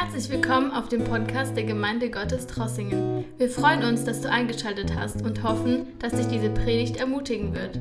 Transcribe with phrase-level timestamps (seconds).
[0.00, 3.24] Herzlich willkommen auf dem Podcast der Gemeinde Gottes Trossingen.
[3.36, 7.80] Wir freuen uns, dass du eingeschaltet hast und hoffen, dass dich diese Predigt ermutigen wird.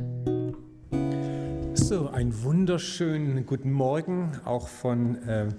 [1.77, 5.49] So, einen wunderschönen guten Morgen auch von äh,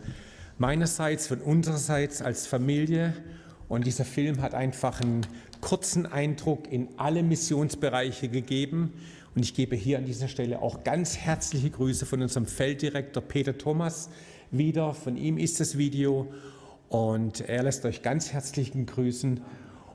[0.58, 3.14] meinerseits, von unsererseits als Familie.
[3.68, 5.24] Und dieser Film hat einfach einen
[5.60, 8.94] kurzen Eindruck in alle Missionsbereiche gegeben.
[9.36, 13.56] Und ich gebe hier an dieser Stelle auch ganz herzliche Grüße von unserem Felddirektor Peter
[13.56, 14.10] Thomas
[14.50, 14.94] wieder.
[14.94, 16.28] Von ihm ist das Video
[16.88, 19.40] und er lässt euch ganz herzlichen grüßen.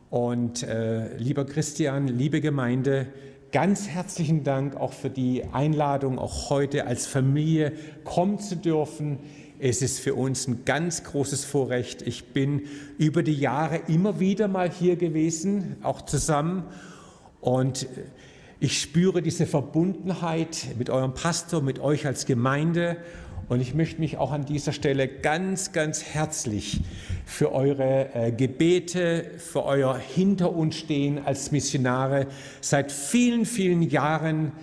[0.09, 3.07] Und äh, lieber Christian, liebe Gemeinde,
[3.51, 9.19] ganz herzlichen Dank auch für die Einladung, auch heute als Familie kommen zu dürfen.
[9.59, 12.01] Es ist für uns ein ganz großes Vorrecht.
[12.03, 12.63] Ich bin
[12.97, 16.63] über die Jahre immer wieder mal hier gewesen, auch zusammen.
[17.41, 17.87] Und
[18.59, 22.97] ich spüre diese Verbundenheit mit eurem Pastor, mit euch als Gemeinde.
[23.49, 26.81] Und ich möchte mich auch an dieser Stelle ganz, ganz herzlich
[27.25, 32.27] für eure äh, Gebete, für euer Hinter uns stehen als Missionare
[32.61, 34.53] seit vielen, vielen Jahren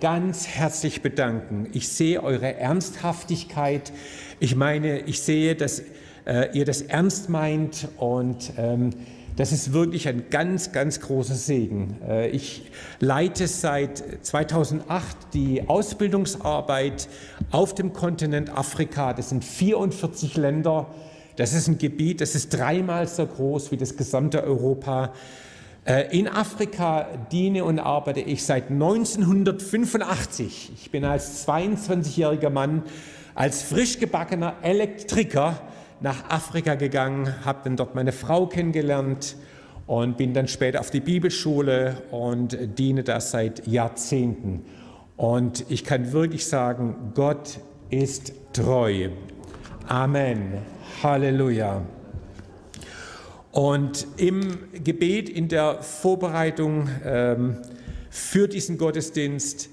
[0.00, 1.68] ganz herzlich bedanken.
[1.72, 3.92] Ich sehe eure Ernsthaftigkeit.
[4.40, 5.82] Ich meine, ich sehe, dass
[6.26, 8.90] äh, ihr das ernst meint und ähm,
[9.36, 11.96] das ist wirklich ein ganz, ganz großer Segen.
[12.06, 17.08] Äh, ich leite seit 2008 die Ausbildungsarbeit
[17.50, 19.12] auf dem Kontinent Afrika.
[19.12, 20.86] Das sind 44 Länder.
[21.36, 25.12] Das ist ein Gebiet, das ist dreimal so groß wie das gesamte Europa.
[25.84, 30.70] Äh, in Afrika diene und arbeite ich seit 1985.
[30.76, 32.84] Ich bin als 22-jähriger Mann,
[33.34, 35.60] als frisch gebackener Elektriker
[36.04, 39.36] nach Afrika gegangen, habe dann dort meine Frau kennengelernt
[39.86, 44.66] und bin dann später auf die Bibelschule und diene da seit Jahrzehnten.
[45.16, 49.08] Und ich kann wirklich sagen, Gott ist treu.
[49.88, 50.58] Amen.
[51.02, 51.80] Halleluja.
[53.52, 57.62] Und im Gebet, in der Vorbereitung ähm,
[58.10, 59.70] für diesen Gottesdienst,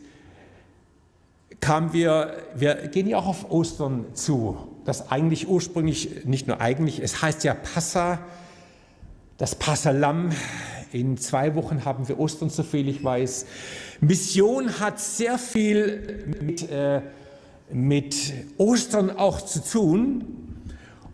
[1.59, 6.99] kamen wir, wir gehen ja auch auf Ostern zu das eigentlich ursprünglich, nicht nur eigentlich,
[6.99, 8.19] es heißt ja Passa,
[9.37, 10.31] das Passalam.
[10.91, 13.45] In zwei Wochen haben wir Ostern, so viel ich weiß.
[14.01, 17.01] Mission hat sehr viel mit, äh,
[17.71, 20.25] mit Ostern auch zu tun.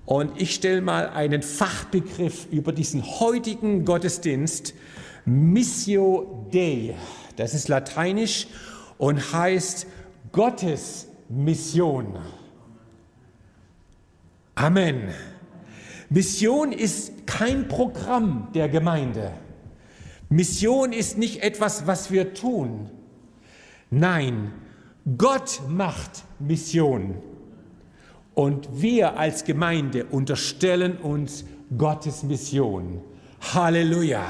[0.06, 4.74] Und ich stelle mal einen Fachbegriff über diesen heutigen Gottesdienst,
[5.26, 6.96] Missio Dei.
[7.36, 8.48] Das ist lateinisch
[8.98, 9.86] und heißt
[10.32, 12.18] Gottes Mission.
[14.58, 15.10] Amen.
[16.10, 19.34] Mission ist kein Programm der Gemeinde.
[20.30, 22.90] Mission ist nicht etwas, was wir tun.
[23.92, 24.52] Nein,
[25.16, 27.18] Gott macht Mission.
[28.34, 31.46] Und wir als Gemeinde unterstellen uns
[31.78, 33.02] Gottes Mission.
[33.54, 34.28] Halleluja.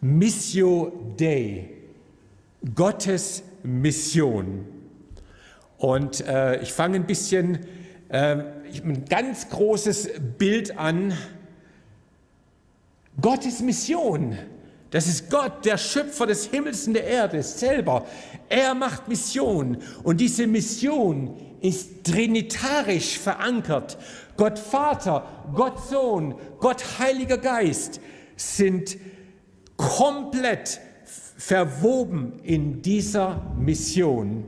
[0.00, 1.70] Missio Dei.
[2.74, 4.66] Gottes Mission.
[5.76, 7.60] Und äh, ich fange ein bisschen
[8.08, 11.12] äh, ein ganz großes Bild an.
[13.20, 14.38] Gottes Mission.
[14.90, 18.06] Das ist Gott, der Schöpfer des Himmels und der Erde selber.
[18.48, 23.98] Er macht Mission und diese Mission ist trinitarisch verankert.
[24.36, 28.00] Gott Vater, Gott Sohn, Gott Heiliger Geist
[28.36, 28.96] sind
[29.76, 30.80] komplett
[31.36, 34.44] verwoben in dieser Mission.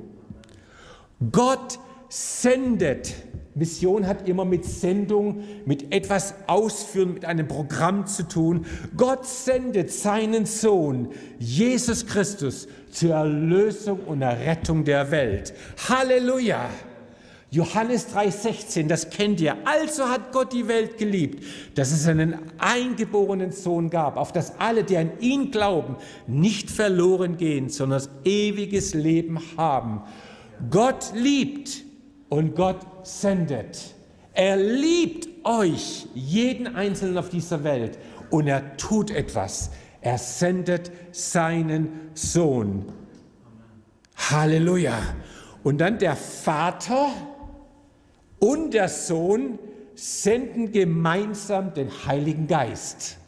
[1.32, 3.14] Gott sendet
[3.60, 8.64] Mission hat immer mit Sendung, mit etwas ausführen, mit einem Programm zu tun.
[8.96, 15.52] Gott sendet seinen Sohn, Jesus Christus, zur Erlösung und Errettung der Welt.
[15.88, 16.70] Halleluja!
[17.50, 19.56] Johannes 3:16, das kennt ihr.
[19.66, 21.44] Also hat Gott die Welt geliebt,
[21.74, 25.96] dass es einen eingeborenen Sohn gab, auf dass alle, die an ihn glauben,
[26.26, 30.00] nicht verloren gehen, sondern das ewiges Leben haben.
[30.70, 31.89] Gott liebt
[32.30, 33.94] und Gott sendet.
[34.32, 37.98] Er liebt euch, jeden Einzelnen auf dieser Welt,
[38.30, 39.70] und er tut etwas.
[40.00, 42.86] Er sendet seinen Sohn.
[44.16, 44.98] Halleluja.
[45.62, 47.10] Und dann der Vater
[48.38, 49.58] und der Sohn
[49.94, 53.18] senden gemeinsam den Heiligen Geist.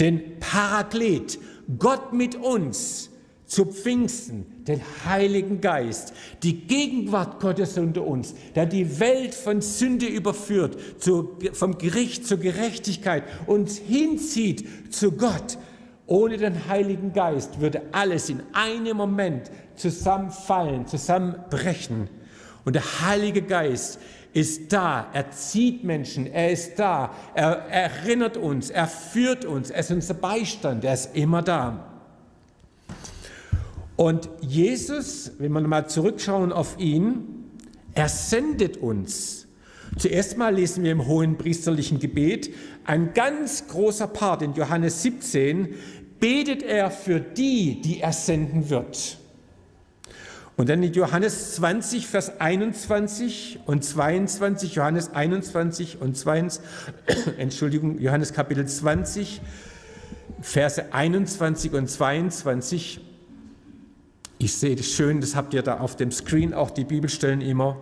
[0.00, 1.38] Den Paraklet,
[1.78, 3.10] Gott mit uns,
[3.48, 6.12] zu Pfingsten, den Heiligen Geist,
[6.42, 12.38] die Gegenwart Gottes unter uns, der die Welt von Sünde überführt, zu, vom Gericht zur
[12.38, 15.58] Gerechtigkeit, uns hinzieht zu Gott.
[16.06, 22.10] Ohne den Heiligen Geist würde alles in einem Moment zusammenfallen, zusammenbrechen.
[22.66, 23.98] Und der Heilige Geist
[24.34, 29.80] ist da, er zieht Menschen, er ist da, er erinnert uns, er führt uns, er
[29.80, 31.97] ist unser Beistand, er ist immer da.
[33.98, 37.50] Und Jesus, wenn wir mal zurückschauen auf ihn,
[37.94, 39.48] er sendet uns.
[39.96, 42.54] Zuerst mal lesen wir im hohen priesterlichen Gebet,
[42.84, 45.74] ein ganz großer Part in Johannes 17,
[46.20, 49.18] betet er für die, die er senden wird.
[50.56, 56.62] Und dann in Johannes 20, Vers 21 und 22, Johannes 21 und 22,
[57.38, 59.40] Entschuldigung, Johannes Kapitel 20,
[60.40, 63.00] Verse 21 und 22,
[64.38, 67.76] ich sehe das schön, das habt ihr da auf dem Screen, auch die Bibelstellen immer.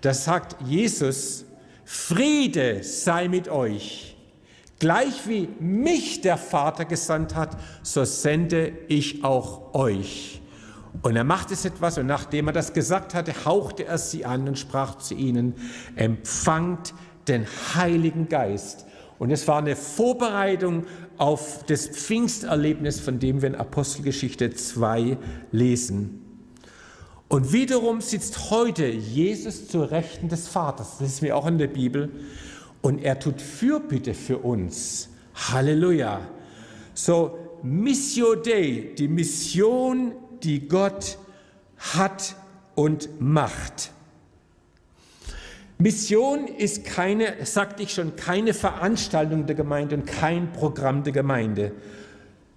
[0.00, 1.44] Da sagt Jesus,
[1.84, 4.16] Friede sei mit euch.
[4.78, 10.40] Gleich wie mich der Vater gesandt hat, so sende ich auch euch.
[11.02, 14.46] Und er machte es etwas und nachdem er das gesagt hatte, hauchte er sie an
[14.46, 15.54] und sprach zu ihnen,
[15.96, 16.94] empfangt
[17.26, 18.86] den Heiligen Geist.
[19.18, 20.86] Und es war eine Vorbereitung
[21.18, 25.18] auf das Pfingsterlebnis, von dem wir in Apostelgeschichte 2
[25.52, 26.24] lesen.
[27.28, 31.66] Und wiederum sitzt heute Jesus zur Rechten des Vaters, das ist mir auch in der
[31.66, 32.10] Bibel,
[32.80, 35.10] und er tut Fürbitte für uns.
[35.34, 36.20] Halleluja.
[36.94, 40.12] So, Missio Dei, die Mission,
[40.42, 41.18] die Gott
[41.76, 42.34] hat
[42.74, 43.90] und macht.
[45.78, 51.72] Mission ist keine, sagte ich schon, keine Veranstaltung der Gemeinde und kein Programm der Gemeinde,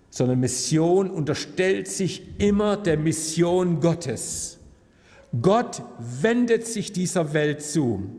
[0.09, 4.57] sondern Mission unterstellt sich immer der Mission Gottes.
[5.39, 8.09] Gott wendet sich dieser Welt zu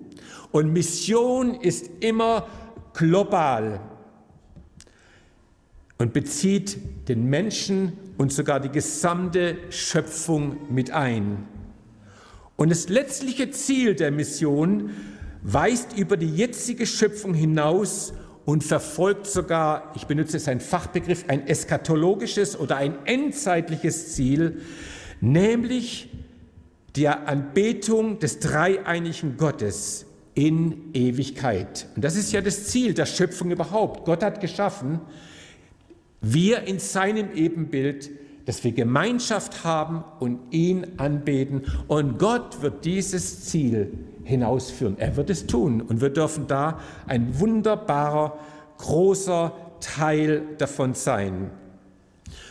[0.52, 2.46] und Mission ist immer
[2.94, 3.80] global
[5.98, 11.48] und bezieht den Menschen und sogar die gesamte Schöpfung mit ein.
[12.62, 14.90] Und das letztliche Ziel der Mission
[15.42, 18.12] weist über die jetzige Schöpfung hinaus
[18.44, 24.60] und verfolgt sogar, ich benutze jetzt einen Fachbegriff, ein eskatologisches oder ein endzeitliches Ziel,
[25.20, 26.08] nämlich
[26.94, 31.88] der Anbetung des dreieinigen Gottes in Ewigkeit.
[31.96, 34.04] Und das ist ja das Ziel der Schöpfung überhaupt.
[34.04, 35.00] Gott hat geschaffen,
[36.20, 38.08] wir in seinem Ebenbild
[38.44, 41.64] dass wir Gemeinschaft haben und ihn anbeten.
[41.88, 43.92] Und Gott wird dieses Ziel
[44.24, 44.98] hinausführen.
[44.98, 45.80] Er wird es tun.
[45.80, 48.38] Und wir dürfen da ein wunderbarer,
[48.78, 51.50] großer Teil davon sein.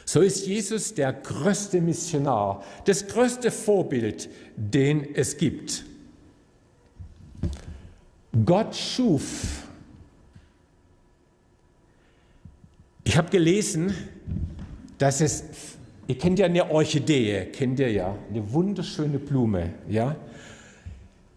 [0.05, 5.85] So ist Jesus der größte Missionar, das größte Vorbild, den es gibt.
[8.45, 9.63] Gott schuf.
[13.03, 13.93] Ich habe gelesen,
[14.97, 15.43] dass es
[16.12, 20.18] Ihr kennt ja eine Orchidee, kennt ihr ja, eine wunderschöne Blume, ja.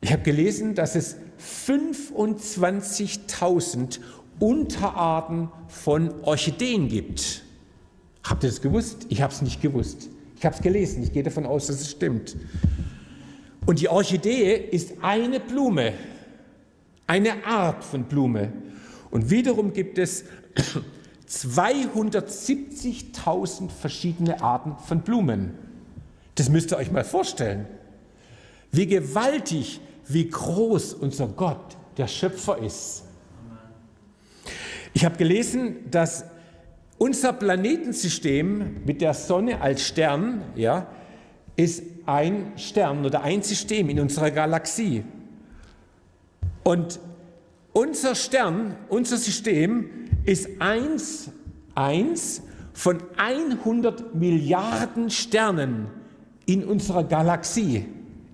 [0.01, 1.17] Ich habe gelesen, dass es
[1.69, 4.01] 25.000
[4.41, 7.45] Unterarten von Orchideen gibt.
[8.25, 9.07] Habt ihr das gewusst?
[9.11, 10.09] Ich habe es nicht gewusst.
[10.39, 11.05] Ich habe es gelesen.
[11.05, 12.35] Ich gehe davon aus, dass es stimmt.
[13.67, 15.93] Und die Orchidee ist eine Blume,
[17.07, 18.53] eine Art von Blume.
[19.13, 20.25] Und wiederum gibt es
[21.29, 25.55] 270.000 verschiedene Arten von Blumen.
[26.35, 27.67] Das müsst ihr euch mal vorstellen.
[28.73, 33.05] Wie gewaltig, wie groß unser Gott, der Schöpfer ist.
[34.93, 36.25] Ich habe gelesen, dass
[36.99, 40.87] unser Planetensystem mit der Sonne als Stern ja,
[41.57, 45.05] ist ein Stern oder ein System in unserer Galaxie.
[46.63, 47.01] Und
[47.73, 49.91] unser Stern, unser System
[50.25, 51.31] ist eins,
[51.75, 55.87] eins von 100 Milliarden Sternen
[56.47, 57.87] in unserer Galaxie,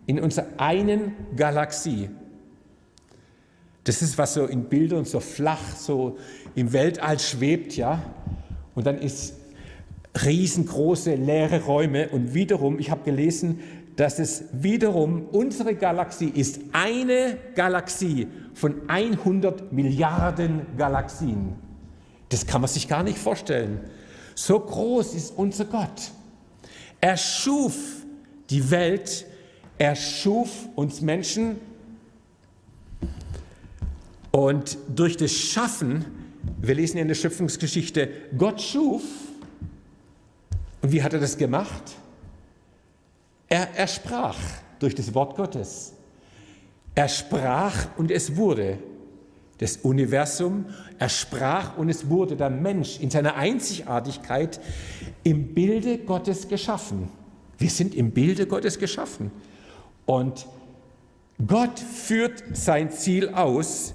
[0.06, 2.10] in unserer einen Galaxie.
[3.84, 6.18] Das ist, was so in Bildern so flach, so
[6.54, 8.02] im Weltall schwebt, ja.
[8.74, 9.34] Und dann ist
[10.24, 13.60] riesengroße leere Räume und wiederum, ich habe gelesen,
[13.96, 21.69] dass es wiederum, unsere Galaxie ist eine Galaxie von 100 Milliarden Galaxien.
[22.30, 23.80] Das kann man sich gar nicht vorstellen.
[24.34, 26.12] So groß ist unser Gott.
[27.00, 27.76] Er schuf
[28.48, 29.26] die Welt,
[29.78, 31.58] er schuf uns Menschen
[34.30, 36.04] und durch das Schaffen,
[36.60, 39.02] wir lesen in der Schöpfungsgeschichte, Gott schuf.
[40.82, 41.82] Und wie hat er das gemacht?
[43.48, 44.38] Er, er sprach
[44.78, 45.92] durch das Wort Gottes.
[46.94, 48.78] Er sprach und es wurde
[49.60, 50.64] das Universum.
[50.98, 54.58] Er sprach und es wurde der Mensch in seiner Einzigartigkeit
[55.22, 57.10] im Bilde Gottes geschaffen.
[57.58, 59.30] Wir sind im Bilde Gottes geschaffen.
[60.06, 60.46] Und
[61.46, 63.94] Gott führt sein Ziel aus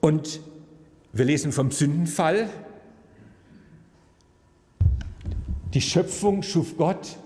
[0.00, 0.40] und
[1.12, 2.48] wir lesen vom Sündenfall.
[5.74, 7.16] Die Schöpfung schuf Gott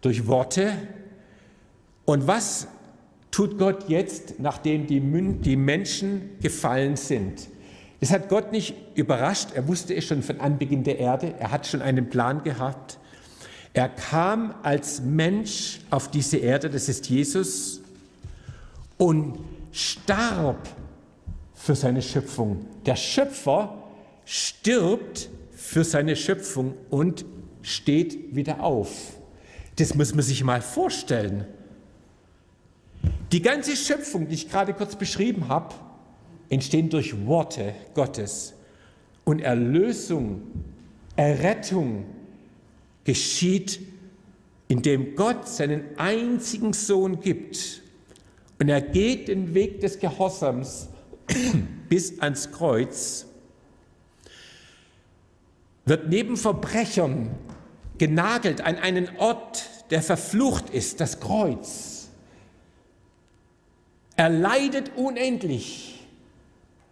[0.00, 0.72] durch Worte.
[2.06, 2.68] Und was
[3.30, 7.48] tut Gott jetzt, nachdem die, die Menschen gefallen sind?
[8.00, 9.50] Das hat Gott nicht überrascht.
[9.54, 11.34] Er wusste es schon von Anbeginn der Erde.
[11.38, 12.98] Er hat schon einen Plan gehabt.
[13.72, 17.80] Er kam als Mensch auf diese Erde, das ist Jesus,
[18.96, 19.38] und
[19.70, 20.68] starb
[21.54, 22.66] für seine Schöpfung.
[22.86, 23.78] Der Schöpfer
[24.24, 27.24] stirbt für seine Schöpfung und
[27.62, 28.90] steht wieder auf.
[29.76, 31.46] Das muss man sich mal vorstellen.
[33.32, 35.74] Die ganze Schöpfung, die ich gerade kurz beschrieben habe,
[36.48, 38.54] entstehen durch Worte Gottes.
[39.24, 40.42] Und Erlösung,
[41.14, 42.06] Errettung
[43.04, 43.80] geschieht,
[44.66, 47.82] indem Gott seinen einzigen Sohn gibt.
[48.58, 50.88] Und er geht den Weg des Gehorsams
[51.88, 53.26] bis ans Kreuz,
[55.86, 57.30] wird neben Verbrechern
[57.98, 61.99] genagelt an einen Ort, der verflucht ist, das Kreuz.
[64.20, 66.06] Er leidet unendlich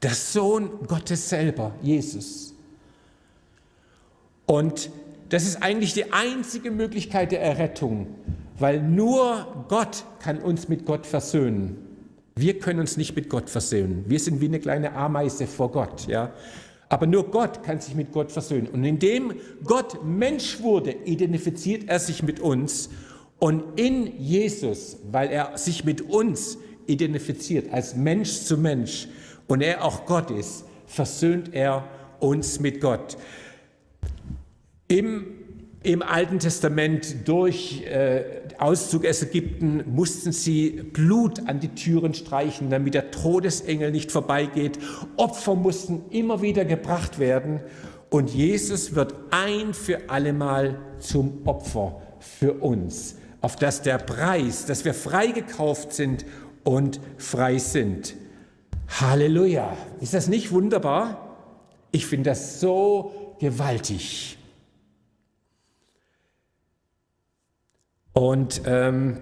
[0.01, 2.55] der Sohn Gottes selber, Jesus.
[4.47, 4.89] Und
[5.29, 8.07] das ist eigentlich die einzige Möglichkeit der Errettung,
[8.59, 11.77] weil nur Gott kann uns mit Gott versöhnen.
[12.35, 14.07] Wir können uns nicht mit Gott versöhnen.
[14.07, 16.33] Wir sind wie eine kleine Ameise vor Gott, ja.
[16.89, 18.69] Aber nur Gott kann sich mit Gott versöhnen.
[18.69, 22.89] Und indem Gott Mensch wurde, identifiziert er sich mit uns.
[23.39, 26.57] Und in Jesus, weil er sich mit uns
[26.89, 29.09] identifiziert, als Mensch zu Mensch,
[29.47, 31.85] und er auch Gott ist, versöhnt er
[32.21, 33.17] uns mit Gott.
[34.89, 35.27] Im,
[35.83, 38.25] im Alten Testament durch äh,
[38.59, 44.79] Auszug aus Ägypten mussten sie Blut an die Türen streichen, damit der Todesengel nicht vorbeigeht.
[45.17, 47.61] Opfer mussten immer wieder gebracht werden.
[48.11, 54.85] Und Jesus wird ein für allemal zum Opfer für uns, auf das der Preis, dass
[54.85, 56.25] wir freigekauft sind
[56.65, 58.15] und frei sind.
[59.01, 59.77] Halleluja.
[60.01, 61.37] Ist das nicht wunderbar?
[61.91, 64.39] Ich finde das so gewaltig.
[68.13, 69.19] Und ähm,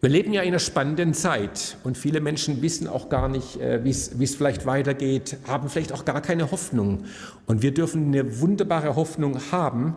[0.00, 3.82] wir leben ja in einer spannenden Zeit und viele Menschen wissen auch gar nicht, äh,
[3.82, 7.06] wie es vielleicht weitergeht, haben vielleicht auch gar keine Hoffnung.
[7.46, 9.96] Und wir dürfen eine wunderbare Hoffnung haben.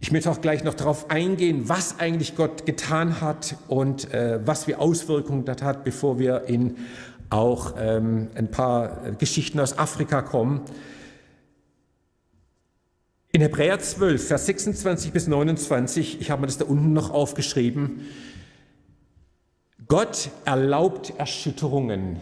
[0.00, 4.64] Ich möchte auch gleich noch darauf eingehen, was eigentlich Gott getan hat und äh, was
[4.64, 6.76] für Auswirkungen das hat, bevor wir in
[7.30, 10.62] auch ähm, ein paar Geschichten aus Afrika kommen.
[13.32, 18.06] In Hebräer 12, Vers 26 bis 29, ich habe mir das da unten noch aufgeschrieben,
[19.88, 22.20] Gott erlaubt Erschütterungen.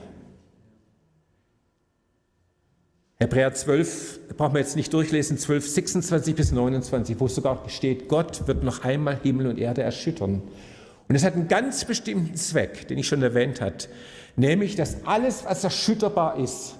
[3.18, 8.08] Hebräer 12, brauchen wir jetzt nicht durchlesen, 12, 26 bis 29, wo es sogar steht,
[8.08, 10.42] Gott wird noch einmal Himmel und Erde erschüttern.
[11.08, 13.76] Und es hat einen ganz bestimmten Zweck, den ich schon erwähnt habe
[14.36, 16.76] nämlich dass alles, was erschütterbar ist,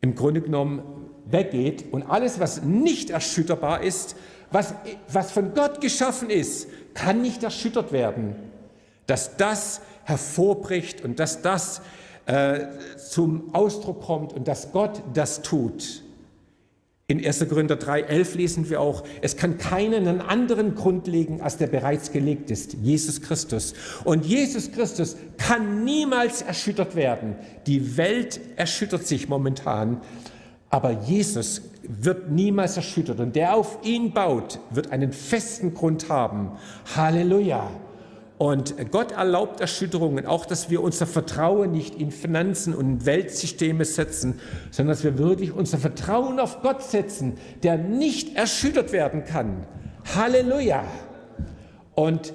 [0.00, 0.82] im Grunde genommen
[1.26, 4.16] weggeht und alles, was nicht erschütterbar ist,
[4.52, 4.74] was,
[5.08, 8.36] was von Gott geschaffen ist, kann nicht erschüttert werden.
[9.06, 11.82] Dass das hervorbricht und dass das
[12.26, 12.66] äh,
[12.96, 16.02] zum Ausdruck kommt und dass Gott das tut.
[17.08, 17.48] In 1.
[17.48, 21.68] Korinther 3, 11 lesen wir auch, es kann keinen einen anderen Grund legen, als der
[21.68, 23.74] bereits gelegt ist, Jesus Christus.
[24.02, 27.36] Und Jesus Christus kann niemals erschüttert werden.
[27.68, 30.00] Die Welt erschüttert sich momentan,
[30.68, 33.20] aber Jesus wird niemals erschüttert.
[33.20, 36.52] Und der auf ihn baut, wird einen festen Grund haben.
[36.96, 37.70] Halleluja.
[38.38, 44.40] Und Gott erlaubt Erschütterungen, auch dass wir unser Vertrauen nicht in Finanzen und Weltsysteme setzen,
[44.70, 49.66] sondern dass wir wirklich unser Vertrauen auf Gott setzen, der nicht erschüttert werden kann.
[50.14, 50.84] Halleluja!
[51.94, 52.34] Und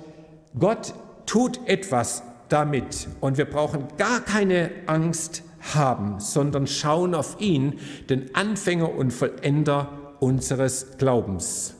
[0.57, 0.95] Gott
[1.27, 5.43] tut etwas damit und wir brauchen gar keine Angst
[5.73, 7.79] haben, sondern schauen auf ihn,
[8.09, 11.75] den Anfänger und Vollender unseres Glaubens.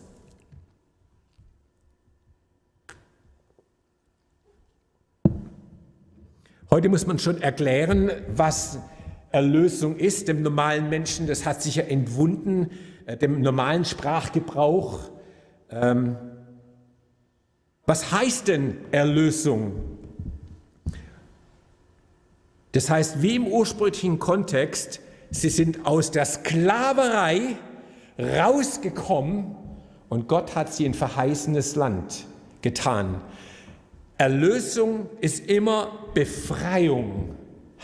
[6.74, 8.80] Heute muss man schon erklären, was
[9.34, 10.30] Erlösung ist.
[10.30, 12.70] Dem normalen Menschen, das hat sich ja entwunden,
[13.06, 15.12] äh, dem normalen Sprachgebrauch.
[15.70, 16.16] Ähm,
[17.86, 19.82] was heißt denn Erlösung?
[22.72, 27.58] Das heißt, wie im ursprünglichen Kontext, sie sind aus der Sklaverei
[28.18, 29.58] rausgekommen
[30.08, 32.28] und Gott hat sie in verheißenes Land
[32.62, 33.20] getan.
[34.22, 37.34] Erlösung ist immer Befreiung.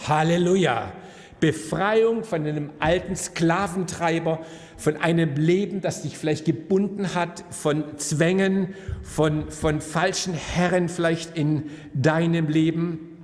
[0.07, 0.93] Halleluja.
[1.39, 4.41] Befreiung von einem alten Sklaventreiber,
[4.77, 11.35] von einem Leben, das dich vielleicht gebunden hat, von Zwängen, von, von falschen Herren vielleicht
[11.35, 13.17] in deinem Leben.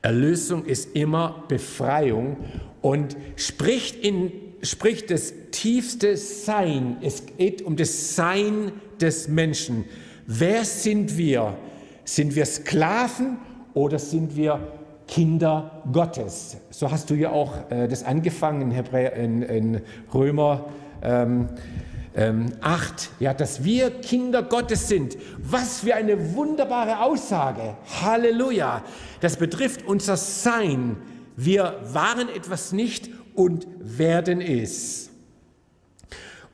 [0.00, 2.36] Erlösung ist immer Befreiung
[2.82, 4.30] und spricht, in,
[4.62, 6.98] spricht das tiefste Sein.
[7.02, 8.70] Es geht um das Sein
[9.00, 9.86] des Menschen.
[10.28, 11.58] Wer sind wir?
[12.06, 13.36] Sind wir Sklaven
[13.74, 14.60] oder sind wir
[15.08, 16.56] Kinder Gottes?
[16.70, 19.80] So hast du ja auch äh, das angefangen in, Hebräer, in, in
[20.14, 20.66] Römer
[21.02, 21.48] ähm,
[22.14, 25.18] ähm, 8, ja, dass wir Kinder Gottes sind.
[25.38, 27.76] Was für eine wunderbare Aussage.
[28.00, 28.84] Halleluja.
[29.20, 30.96] Das betrifft unser Sein.
[31.36, 35.10] Wir waren etwas nicht und werden es.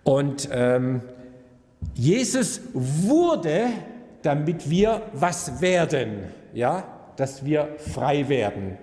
[0.02, 1.02] Und ähm,
[1.94, 3.66] Jesus wurde,
[4.22, 6.84] damit wir was werden, ja,
[7.16, 8.78] dass wir frei werden.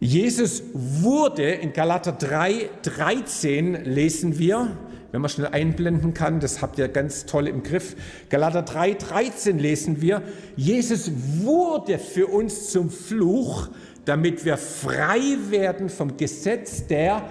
[0.00, 4.76] Jesus wurde in Galater 3, 13 lesen wir,
[5.12, 7.96] wenn man schnell einblenden kann, das habt ihr ganz toll im Griff.
[8.28, 10.22] Galater 3, 13 lesen wir,
[10.56, 13.68] Jesus wurde für uns zum Fluch,
[14.04, 17.22] damit wir frei werden vom Gesetz der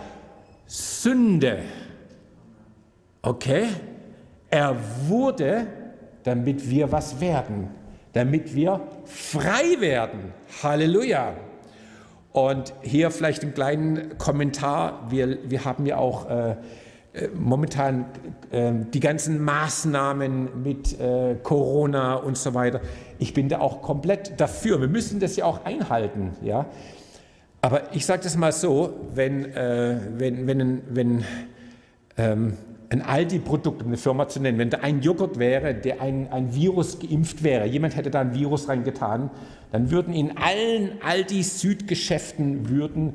[0.65, 1.60] Sünde.
[3.22, 3.65] Okay?
[4.50, 4.77] Er
[5.08, 5.68] wurde,
[6.24, 7.70] damit wir was werden,
[8.13, 10.34] damit wir frei werden.
[10.62, 11.34] Halleluja.
[12.32, 15.08] Und hier vielleicht einen kleinen Kommentar.
[15.10, 16.56] Wir, wir haben ja auch äh,
[17.13, 18.06] äh, momentan
[18.50, 22.82] äh, die ganzen Maßnahmen mit äh, Corona und so weiter.
[23.20, 24.82] Ich bin da auch komplett dafür.
[24.82, 26.32] Wir müssen das ja auch einhalten.
[26.42, 26.65] Ja?
[27.62, 31.24] Aber ich sage das mal so, wenn, äh, wenn, wenn, wenn
[32.18, 32.58] ähm,
[32.93, 37.00] ein Aldi-Produkt, eine Firma zu nennen, wenn da ein Joghurt wäre, der ein, ein Virus
[37.00, 39.32] geimpft wäre, jemand hätte da ein Virus reingetan,
[39.71, 43.13] dann würden in allen Aldi-Südgeschäften würden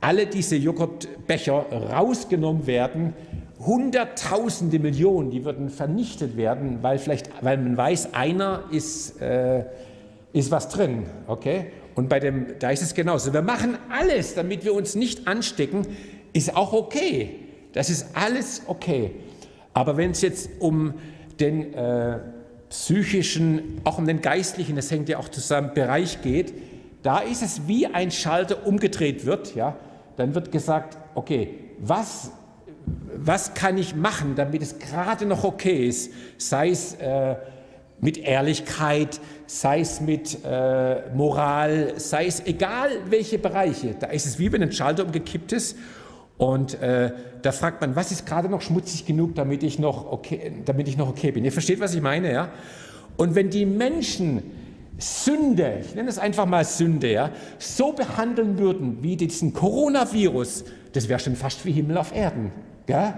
[0.00, 3.14] alle diese Joghurtbecher rausgenommen werden.
[3.58, 9.64] Hunderttausende Millionen, die würden vernichtet werden, weil vielleicht, weil man weiß, einer ist, äh,
[10.32, 11.66] ist was drin, okay?
[11.96, 13.32] Und bei dem, da ist es genauso.
[13.32, 15.86] Wir machen alles, damit wir uns nicht anstecken,
[16.34, 17.45] ist auch okay.
[17.76, 19.10] Das ist alles okay.
[19.74, 20.94] Aber wenn es jetzt um
[21.38, 22.20] den äh,
[22.70, 26.54] psychischen, auch um den geistlichen, das hängt ja auch zusammen, Bereich geht,
[27.02, 29.76] da ist es wie ein Schalter umgedreht wird, ja,
[30.16, 32.30] dann wird gesagt, okay, was,
[33.14, 37.36] was kann ich machen, damit es gerade noch okay ist, sei es äh,
[38.00, 44.38] mit Ehrlichkeit, sei es mit äh, Moral, sei es egal welche Bereiche, da ist es
[44.38, 45.76] wie wenn ein Schalter umgekippt ist
[46.38, 50.52] und äh, da fragt man, was ist gerade noch schmutzig genug, damit ich noch okay,
[50.64, 51.44] damit ich noch okay bin.
[51.44, 52.48] Ihr versteht, was ich meine, ja?
[53.16, 54.42] Und wenn die Menschen
[54.98, 61.08] Sünde, ich nenne es einfach mal Sünde, ja, so behandeln würden wie diesen Coronavirus, das
[61.08, 62.52] wäre schon fast wie Himmel auf Erden.
[62.86, 63.14] Gell?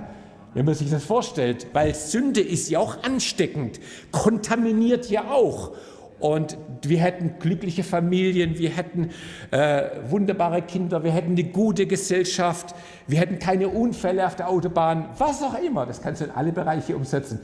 [0.55, 3.79] Wenn man sich das vorstellt, weil Sünde ist ja auch ansteckend,
[4.11, 5.73] kontaminiert ja auch.
[6.21, 9.11] Und wir hätten glückliche Familien, wir hätten
[9.51, 12.75] äh, wunderbare Kinder, wir hätten eine gute Gesellschaft,
[13.07, 15.87] wir hätten keine Unfälle auf der Autobahn, was auch immer.
[15.87, 17.41] Das kannst du in alle Bereiche umsetzen.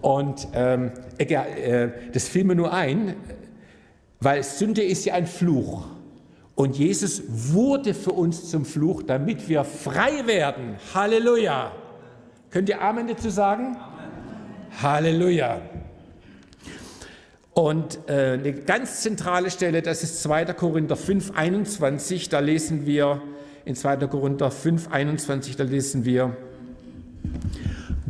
[0.00, 3.14] Und ähm, egal, äh, das fiel mir nur ein,
[4.20, 5.84] weil Sünde ist ja ein Fluch.
[6.54, 10.76] Und Jesus wurde für uns zum Fluch, damit wir frei werden.
[10.94, 11.72] Halleluja.
[12.50, 13.76] Könnt ihr Amen dazu sagen?
[13.76, 14.80] Amen.
[14.80, 15.60] Halleluja.
[17.54, 20.46] Und äh, eine ganz zentrale Stelle, das ist 2.
[20.54, 23.22] Korinther 5, 21, da lesen wir,
[23.64, 24.08] in 2.
[24.08, 26.36] Korinther 5, 21, da lesen wir,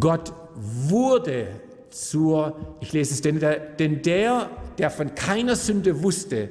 [0.00, 1.46] Gott wurde
[1.90, 6.50] zur, ich lese es, denn der, denn der der von keiner Sünde wusste,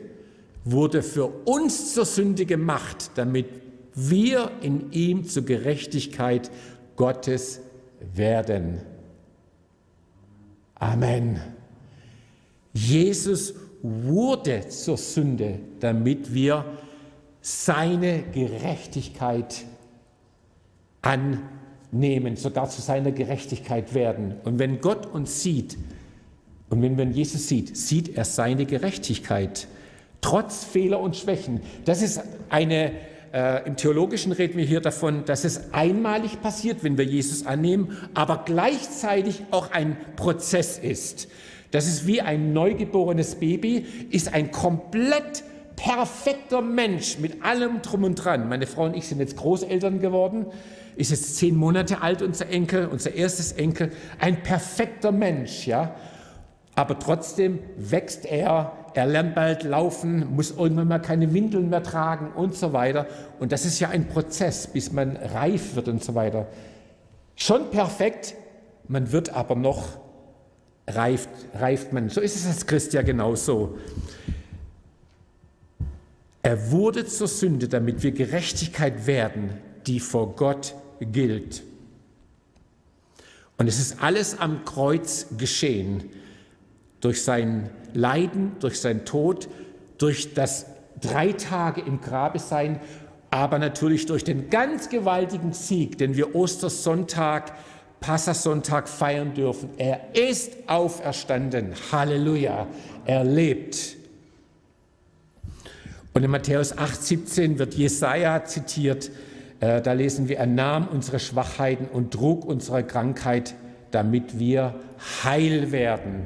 [0.65, 3.47] wurde für uns zur Sünde gemacht, damit
[3.93, 6.49] wir in ihm zur Gerechtigkeit
[6.95, 7.59] Gottes
[8.13, 8.81] werden.
[10.75, 11.41] Amen.
[12.73, 16.65] Jesus wurde zur Sünde, damit wir
[17.41, 19.65] seine Gerechtigkeit
[21.01, 24.35] annehmen, sogar zu seiner Gerechtigkeit werden.
[24.43, 25.77] Und wenn Gott uns sieht,
[26.69, 29.67] und wenn man Jesus sieht, sieht er seine Gerechtigkeit,
[30.21, 31.61] trotz Fehler und Schwächen.
[31.85, 32.93] Das ist eine,
[33.31, 37.97] äh, im Theologischen reden wir hier davon, dass es einmalig passiert, wenn wir Jesus annehmen,
[38.15, 41.27] aber gleichzeitig auch ein Prozess ist.
[41.73, 45.43] Das ist wie ein neugeborenes Baby, ist ein komplett
[45.75, 48.47] perfekter Mensch mit allem drum und dran.
[48.47, 50.45] Meine Frau und ich sind jetzt Großeltern geworden,
[50.97, 55.95] ist jetzt zehn Monate alt, unser Enkel, unser erstes Enkel, ein perfekter Mensch, ja.
[56.75, 62.33] Aber trotzdem wächst er, er lernt bald laufen, muss irgendwann mal keine Windeln mehr tragen
[62.35, 63.07] und so weiter.
[63.39, 66.45] Und das ist ja ein Prozess, bis man reif wird und so weiter.
[67.35, 68.35] Schon perfekt,
[68.87, 70.02] man wird aber noch
[70.87, 72.09] reift, reift man.
[72.09, 73.77] So ist es als Christ ja genauso.
[76.41, 79.51] Er wurde zur Sünde, damit wir Gerechtigkeit werden,
[79.87, 81.63] die vor Gott gilt.
[83.57, 86.09] Und es ist alles am Kreuz geschehen.
[86.99, 89.47] Durch sein Leiden, durch sein Tod,
[89.97, 90.65] durch das
[90.99, 92.79] drei Tage im Grabe sein,
[93.29, 97.53] aber natürlich durch den ganz gewaltigen Sieg, den wir Ostersonntag,
[98.03, 99.69] Passasonntag feiern dürfen.
[99.77, 101.71] Er ist auferstanden.
[101.89, 102.67] Halleluja.
[103.05, 103.95] Er lebt.
[106.13, 109.09] Und in Matthäus 8, 17 wird Jesaja zitiert.
[109.61, 113.55] Äh, da lesen wir, er nahm unsere Schwachheiten und trug unsere Krankheit,
[113.91, 114.75] damit wir
[115.23, 116.25] heil werden,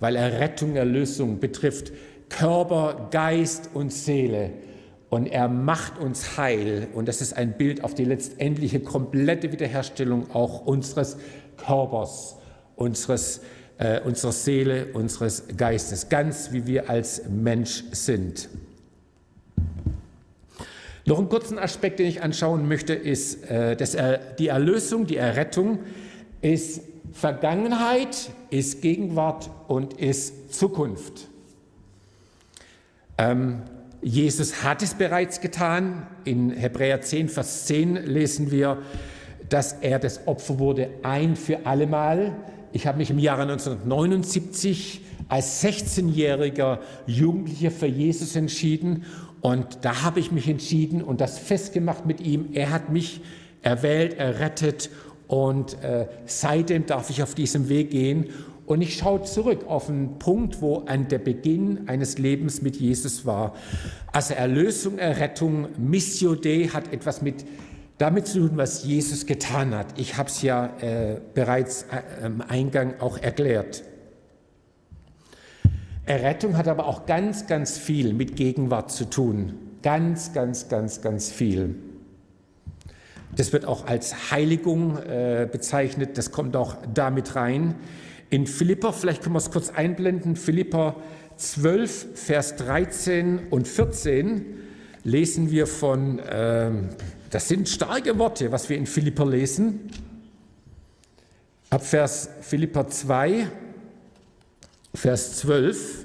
[0.00, 1.92] weil er Rettung, Erlösung betrifft,
[2.30, 4.50] Körper, Geist und Seele.
[5.12, 6.88] Und er macht uns heil.
[6.94, 11.18] Und das ist ein Bild auf die letztendliche komplette Wiederherstellung auch unseres
[11.58, 12.36] Körpers,
[12.76, 13.42] unseres,
[13.76, 18.48] äh, unserer Seele, unseres Geistes, ganz wie wir als Mensch sind.
[21.04, 23.94] Noch einen kurzen Aspekt, den ich anschauen möchte, ist, äh, dass
[24.38, 25.80] die Erlösung, die Errettung
[26.40, 26.80] ist
[27.12, 31.28] Vergangenheit, ist Gegenwart und ist Zukunft.
[33.18, 33.64] Ähm,
[34.02, 36.06] Jesus hat es bereits getan.
[36.24, 38.78] In Hebräer 10, Vers 10 lesen wir,
[39.48, 42.36] dass er das Opfer wurde ein für allemal.
[42.72, 49.04] Ich habe mich im Jahre 1979 als 16-jähriger Jugendlicher für Jesus entschieden
[49.40, 52.48] und da habe ich mich entschieden und das festgemacht mit ihm.
[52.54, 53.20] Er hat mich
[53.62, 54.90] erwählt, errettet
[55.28, 58.30] und äh, seitdem darf ich auf diesem Weg gehen.
[58.66, 63.26] Und ich schaue zurück auf einen Punkt, wo an der Beginn eines Lebens mit Jesus
[63.26, 63.54] war.
[64.12, 67.44] Also Erlösung, Errettung, Missio Dei hat etwas mit
[67.98, 69.98] damit zu tun, was Jesus getan hat.
[69.98, 73.84] Ich habe es ja äh, bereits äh, am Eingang auch erklärt.
[76.04, 79.54] Errettung hat aber auch ganz, ganz viel mit Gegenwart zu tun.
[79.82, 81.76] Ganz, ganz, ganz, ganz viel.
[83.36, 87.76] Das wird auch als Heiligung äh, bezeichnet, das kommt auch damit rein.
[88.32, 90.96] In Philippa, vielleicht können wir es kurz einblenden, Philippa
[91.36, 94.46] 12, Vers 13 und 14
[95.04, 96.70] lesen wir von, äh,
[97.28, 99.90] das sind starke Worte, was wir in Philippa lesen.
[101.68, 103.48] Ab Vers Philippa 2,
[104.94, 106.01] Vers 12.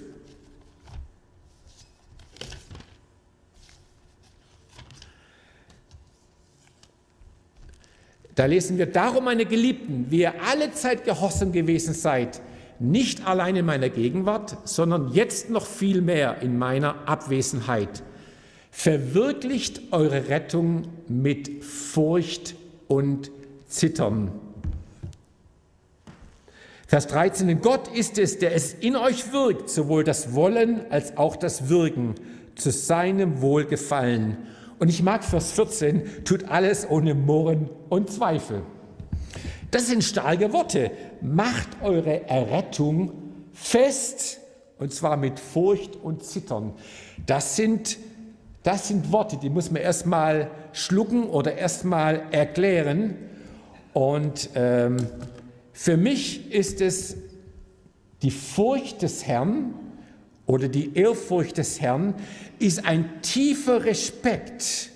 [8.38, 12.39] Da lesen wir, darum, meine Geliebten, wie ihr alle Zeit gehorsam gewesen seid,
[12.78, 18.04] nicht allein in meiner Gegenwart, sondern jetzt noch viel mehr in meiner Abwesenheit.
[18.69, 22.54] Verwirklicht eure Rettung mit Furcht
[22.88, 23.32] und
[23.67, 24.32] Zittern.
[26.86, 31.17] Vers 13, denn Gott ist es, der es in euch wirkt, sowohl das Wollen als
[31.17, 32.13] auch das Wirken
[32.54, 34.38] zu seinem Wohlgefallen.
[34.80, 38.62] Und ich mag Vers 14, tut alles ohne Murren und Zweifel.
[39.72, 40.92] Das sind starke Worte.
[41.22, 43.12] Macht eure Errettung
[43.54, 44.40] fest,
[44.78, 46.74] und zwar mit Furcht und Zittern.
[47.26, 47.98] Das sind,
[48.63, 53.16] das sind Worte, die muss man erstmal schlucken oder erstmal erklären.
[53.94, 54.98] Und ähm,
[55.74, 57.18] für mich ist es
[58.22, 59.74] die Furcht des Herrn
[60.47, 62.15] oder die Ehrfurcht des Herrn
[62.57, 64.89] ist ein tiefer Respekt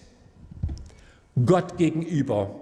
[1.45, 2.55] Gott gegenüber.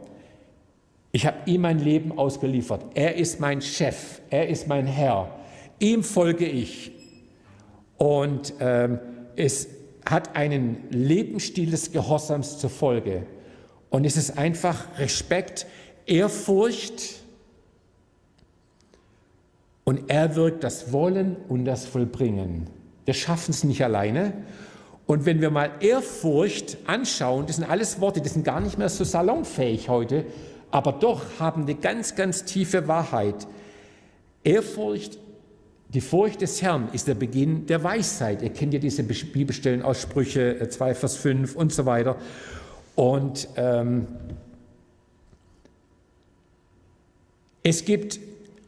[1.12, 2.84] Ich habe ihm mein Leben ausgeliefert.
[2.96, 5.40] Er ist mein Chef, er ist mein Herr.
[5.80, 6.92] Ihm folge ich.
[7.98, 9.00] Und ähm,
[9.36, 9.68] es
[10.06, 13.26] hat einen Lebensstil des Gehorsams zur Folge.
[13.90, 15.68] Und es ist einfach Respekt,
[16.06, 17.20] Ehrfurcht,
[19.90, 22.79] und er wirkt das Wollen und das Vollbringen.
[23.10, 24.34] Wir schaffen es nicht alleine.
[25.08, 28.88] Und wenn wir mal Ehrfurcht anschauen, das sind alles Worte, die sind gar nicht mehr
[28.88, 30.28] so salonfähig heute,
[30.70, 33.48] aber doch haben eine ganz, ganz tiefe Wahrheit.
[34.44, 35.18] Ehrfurcht,
[35.92, 38.44] die Furcht des Herrn ist der Beginn der Weisheit.
[38.44, 42.16] Ihr kennt ja diese Bibelstellen aus Sprüche 2, Vers 5 und so weiter.
[42.94, 44.06] Und ähm,
[47.64, 48.20] es gibt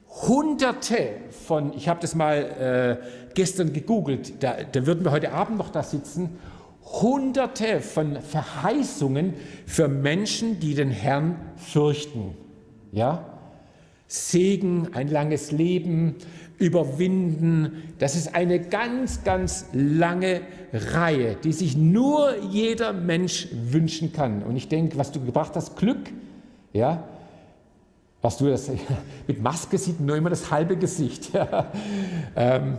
[0.10, 1.10] Hunderte
[1.46, 5.70] von, ich habe das mal äh, gestern gegoogelt, da, da würden wir heute Abend noch
[5.70, 6.38] da sitzen,
[6.84, 9.34] Hunderte von Verheißungen
[9.66, 12.36] für Menschen, die den Herrn fürchten.
[12.92, 13.26] Ja?
[14.08, 16.16] Segen, ein langes Leben,
[16.62, 17.94] überwinden.
[17.98, 20.42] Das ist eine ganz, ganz lange
[20.72, 24.44] Reihe, die sich nur jeder Mensch wünschen kann.
[24.44, 26.12] Und ich denke, was du gebracht hast, Glück,
[26.72, 27.04] ja,
[28.22, 28.70] was du das,
[29.28, 31.32] mit Maske sieht nur immer das halbe Gesicht.
[31.34, 31.72] Ja.
[32.36, 32.78] Ähm,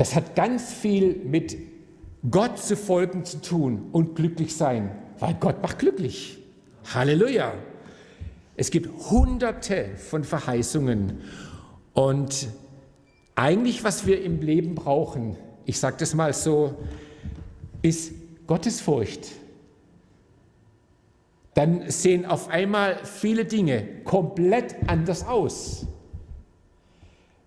[0.00, 1.58] das hat ganz viel mit
[2.30, 6.38] Gott zu folgen zu tun und glücklich sein, weil Gott macht glücklich.
[6.94, 7.52] Halleluja.
[8.56, 11.20] Es gibt hunderte von Verheißungen
[11.92, 12.48] und
[13.34, 15.36] eigentlich, was wir im Leben brauchen,
[15.66, 16.76] ich sage das mal so,
[17.82, 18.12] ist
[18.46, 19.28] Gottesfurcht.
[21.52, 25.86] Dann sehen auf einmal viele Dinge komplett anders aus.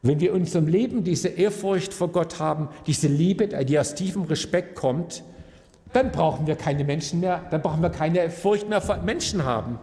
[0.03, 4.23] Wenn wir in unserem Leben diese Ehrfurcht vor Gott haben, diese Liebe, die aus tiefem
[4.23, 5.23] Respekt kommt,
[5.93, 9.79] dann brauchen wir keine Menschen mehr, dann brauchen wir keine Furcht mehr vor Menschen haben.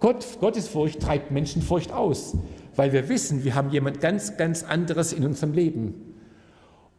[0.00, 2.34] Gott, Gottesfurcht treibt Menschenfurcht aus,
[2.76, 6.14] weil wir wissen, wir haben jemand ganz, ganz anderes in unserem Leben.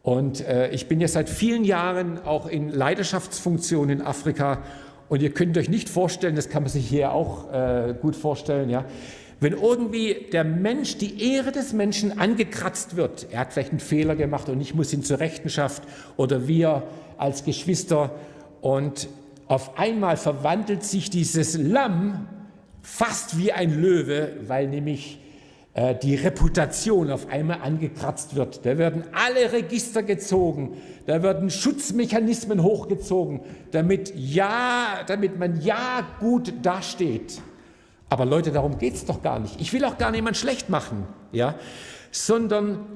[0.02, 4.62] Und äh, ich bin ja seit vielen Jahren auch in Leidenschaftsfunktionen in Afrika
[5.08, 8.70] und ihr könnt euch nicht vorstellen, das kann man sich hier auch äh, gut vorstellen,
[8.70, 8.84] ja,
[9.40, 14.16] wenn irgendwie der Mensch, die Ehre des Menschen angekratzt wird, er hat vielleicht einen Fehler
[14.16, 15.82] gemacht und ich muss ihn zur Rechenschaft
[16.16, 16.84] oder wir
[17.18, 18.14] als Geschwister
[18.62, 19.08] und
[19.46, 22.26] auf einmal verwandelt sich dieses Lamm
[22.82, 25.20] fast wie ein Löwe, weil nämlich
[25.74, 28.64] äh, die Reputation auf einmal angekratzt wird.
[28.64, 33.40] Da werden alle Register gezogen, da werden Schutzmechanismen hochgezogen,
[33.72, 37.42] damit ja, damit man ja gut dasteht.
[38.08, 39.60] Aber Leute, darum geht es doch gar nicht.
[39.60, 41.56] Ich will auch gar niemand schlecht machen, ja,
[42.12, 42.86] sondern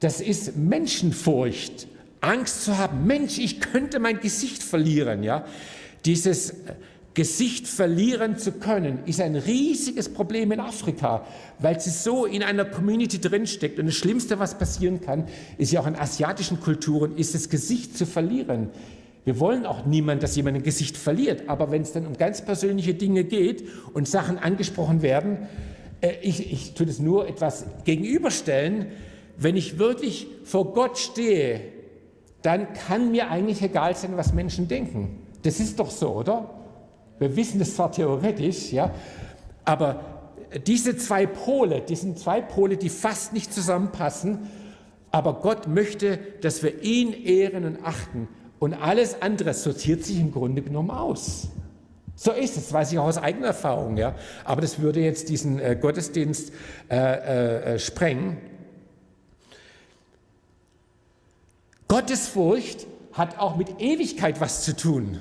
[0.00, 1.86] das ist Menschenfurcht,
[2.22, 3.06] Angst zu haben.
[3.06, 5.44] Mensch, ich könnte mein Gesicht verlieren, ja.
[6.06, 6.54] Dieses
[7.12, 11.26] Gesicht verlieren zu können, ist ein riesiges Problem in Afrika,
[11.58, 13.78] weil sie so in einer Community drinsteckt.
[13.78, 15.26] Und das Schlimmste, was passieren kann,
[15.58, 18.70] ist ja auch in asiatischen Kulturen, ist das Gesicht zu verlieren.
[19.30, 21.44] Wir wollen auch niemand, dass jemand ein Gesicht verliert.
[21.48, 23.62] Aber wenn es dann um ganz persönliche Dinge geht
[23.94, 25.46] und Sachen angesprochen werden,
[26.00, 28.86] äh, ich, ich tue das nur etwas gegenüberstellen.
[29.36, 31.60] Wenn ich wirklich vor Gott stehe,
[32.42, 35.20] dann kann mir eigentlich egal sein, was Menschen denken.
[35.44, 36.50] Das ist doch so, oder?
[37.20, 38.92] Wir wissen das zwar theoretisch, ja,
[39.64, 40.32] aber
[40.66, 44.50] diese zwei Pole, die sind zwei Pole, die fast nicht zusammenpassen,
[45.12, 48.26] aber Gott möchte, dass wir ihn ehren und achten
[48.60, 51.48] und alles andere sortiert sich im Grunde genommen aus.
[52.14, 54.14] So ist es, weiß ich auch aus eigener Erfahrung, ja.
[54.44, 56.52] Aber das würde jetzt diesen äh, Gottesdienst
[56.90, 58.36] äh, äh, äh sprengen.
[61.88, 65.18] Gottesfurcht hat auch mit Ewigkeit was zu tun.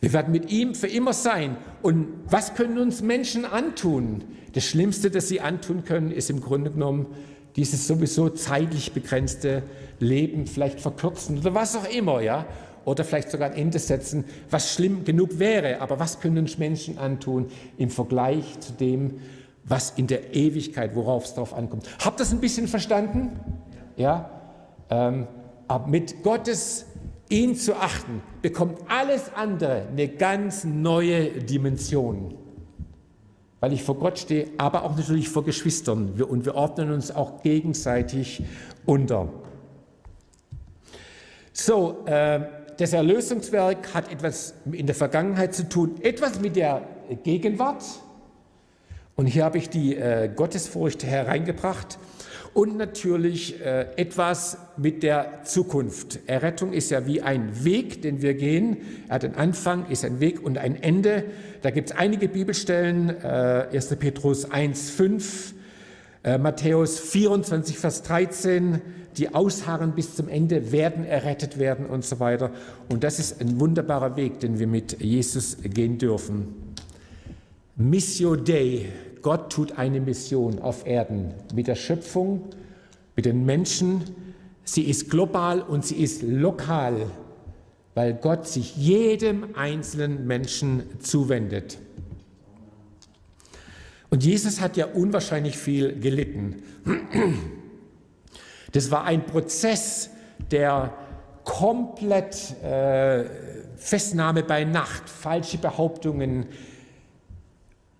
[0.00, 1.56] Wir werden mit ihm für immer sein.
[1.80, 4.24] Und was können uns Menschen antun?
[4.52, 7.06] Das Schlimmste, das sie antun können, ist im Grunde genommen
[7.56, 9.62] dieses sowieso zeitlich begrenzte
[10.00, 12.46] Leben vielleicht verkürzen oder was auch immer, ja?
[12.84, 15.80] Oder vielleicht sogar ein Ende setzen, was schlimm genug wäre.
[15.80, 17.46] Aber was können uns Menschen antun
[17.78, 19.20] im Vergleich zu dem,
[19.64, 21.88] was in der Ewigkeit, worauf es darauf ankommt?
[22.04, 23.40] Habt ihr das ein bisschen verstanden?
[23.96, 24.30] Ja?
[24.90, 25.26] Ähm,
[25.66, 26.84] aber mit Gottes
[27.30, 32.34] ihn zu achten, bekommt alles andere eine ganz neue Dimension.
[33.64, 36.20] Weil ich vor Gott stehe, aber auch natürlich vor Geschwistern.
[36.20, 38.42] Und wir ordnen uns auch gegenseitig
[38.84, 39.30] unter.
[41.54, 42.40] So, äh,
[42.76, 46.86] das Erlösungswerk hat etwas in der Vergangenheit zu tun, etwas mit der
[47.22, 47.82] Gegenwart.
[49.16, 51.98] Und hier habe ich die äh, Gottesfurcht hereingebracht
[52.54, 56.20] und natürlich äh, etwas mit der Zukunft.
[56.26, 58.78] Errettung ist ja wie ein Weg, den wir gehen.
[59.08, 61.24] Er hat einen Anfang, ist ein Weg und ein Ende.
[61.62, 63.96] Da gibt es einige Bibelstellen, äh, 1.
[63.96, 65.54] Petrus 1, 5,
[66.22, 68.80] äh, Matthäus 24, Vers 13,
[69.16, 72.50] die ausharren bis zum Ende, werden errettet werden und so weiter.
[72.88, 76.54] Und das ist ein wunderbarer Weg, den wir mit Jesus gehen dürfen.
[77.76, 78.86] Missio Dei,
[79.24, 82.50] Gott tut eine Mission auf Erden mit der Schöpfung,
[83.16, 84.02] mit den Menschen.
[84.64, 87.06] Sie ist global und sie ist lokal,
[87.94, 91.78] weil Gott sich jedem einzelnen Menschen zuwendet.
[94.10, 96.62] Und Jesus hat ja unwahrscheinlich viel gelitten.
[98.72, 100.10] Das war ein Prozess
[100.50, 100.92] der
[101.44, 103.24] komplett äh,
[103.76, 106.46] Festnahme bei Nacht, falsche Behauptungen,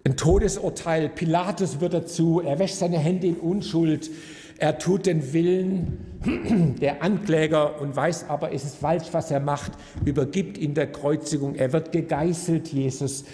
[0.05, 4.11] ein Todesurteil, Pilatus wird dazu, er wäscht seine Hände in Unschuld,
[4.59, 9.73] Er tut den Willen der Ankläger und weiß aber, es ist falsch, was er macht,
[10.05, 11.57] übergibt in der Kreuzigung.
[11.57, 13.25] Er wird gegeißelt, Jesus.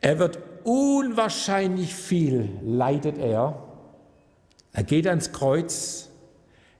[0.00, 3.62] Er wird unwahrscheinlich viel, leidet er.
[4.72, 6.08] Er geht ans Kreuz,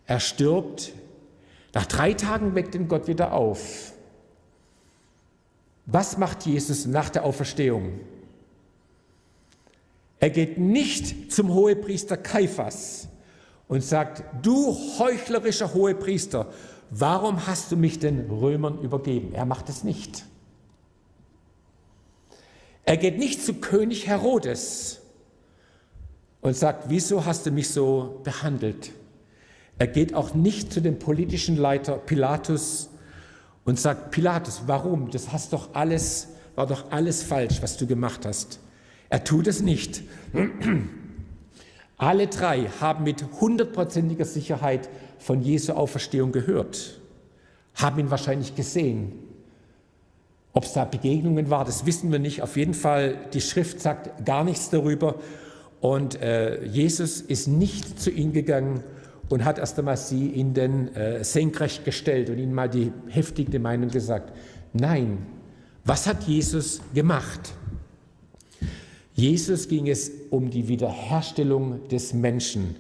[0.07, 0.93] er stirbt.
[1.73, 3.93] Nach drei Tagen weckt ihn Gott wieder auf.
[5.87, 8.01] Was macht Jesus nach der Auferstehung?
[10.19, 13.09] Er geht nicht zum Hohepriester Kaiphas
[13.69, 16.53] und sagt, du heuchlerischer Hohepriester,
[16.91, 19.35] warum hast du mich den Römern übergeben?
[19.35, 20.25] Er macht es nicht.
[22.85, 25.01] Er geht nicht zu König Herodes
[26.41, 28.93] und sagt, wieso hast du mich so behandelt?
[29.79, 32.89] Er geht auch nicht zu dem politischen Leiter Pilatus
[33.65, 35.11] und sagt, Pilatus, warum?
[35.11, 38.61] Das hast doch alles, war doch alles falsch, was du gemacht hast.
[39.09, 40.03] Er tut es nicht.
[41.97, 44.89] Alle drei haben mit hundertprozentiger Sicherheit
[45.19, 47.01] von Jesu Auferstehung gehört,
[47.75, 49.13] haben ihn wahrscheinlich gesehen.
[50.53, 52.43] Ob es da Begegnungen war, das wissen wir nicht.
[52.43, 55.17] Auf jeden Fall, die Schrift sagt gar nichts darüber.
[55.81, 58.83] Und äh, Jesus ist nicht zu ihnen gegangen
[59.29, 63.59] und hat erst einmal sie in den äh, Senkrecht gestellt und ihnen mal die heftige
[63.59, 64.33] Meinung gesagt.
[64.73, 65.19] Nein,
[65.85, 67.53] was hat Jesus gemacht?
[69.17, 72.77] Jesus ging es um die Wiederherstellung des Menschen.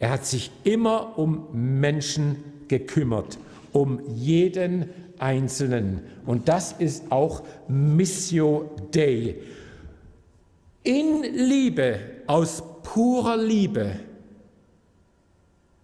[0.00, 2.36] Er hat sich immer um Menschen
[2.66, 3.38] gekümmert,
[3.72, 6.00] um jeden Einzelnen.
[6.26, 9.36] Und das ist auch Missio Dei.
[10.82, 14.00] In Liebe, aus purer Liebe,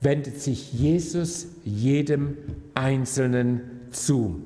[0.01, 2.37] wendet sich Jesus jedem
[2.75, 4.41] Einzelnen zu.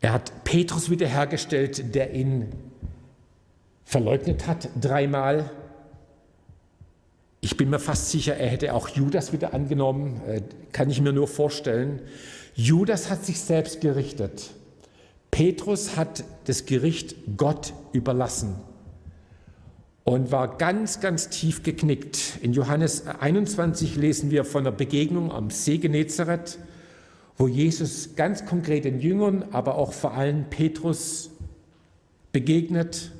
[0.00, 2.46] Er hat Petrus wiederhergestellt, der ihn
[3.88, 5.50] verleugnet hat dreimal.
[7.40, 11.14] Ich bin mir fast sicher, er hätte auch Judas wieder angenommen, äh, kann ich mir
[11.14, 12.02] nur vorstellen.
[12.54, 14.50] Judas hat sich selbst gerichtet.
[15.30, 18.56] Petrus hat das Gericht Gott überlassen
[20.04, 22.40] und war ganz, ganz tief geknickt.
[22.42, 26.58] In Johannes 21 lesen wir von einer Begegnung am See Genezareth,
[27.38, 31.30] wo Jesus ganz konkret den Jüngern, aber auch vor allem Petrus
[32.32, 33.12] begegnet.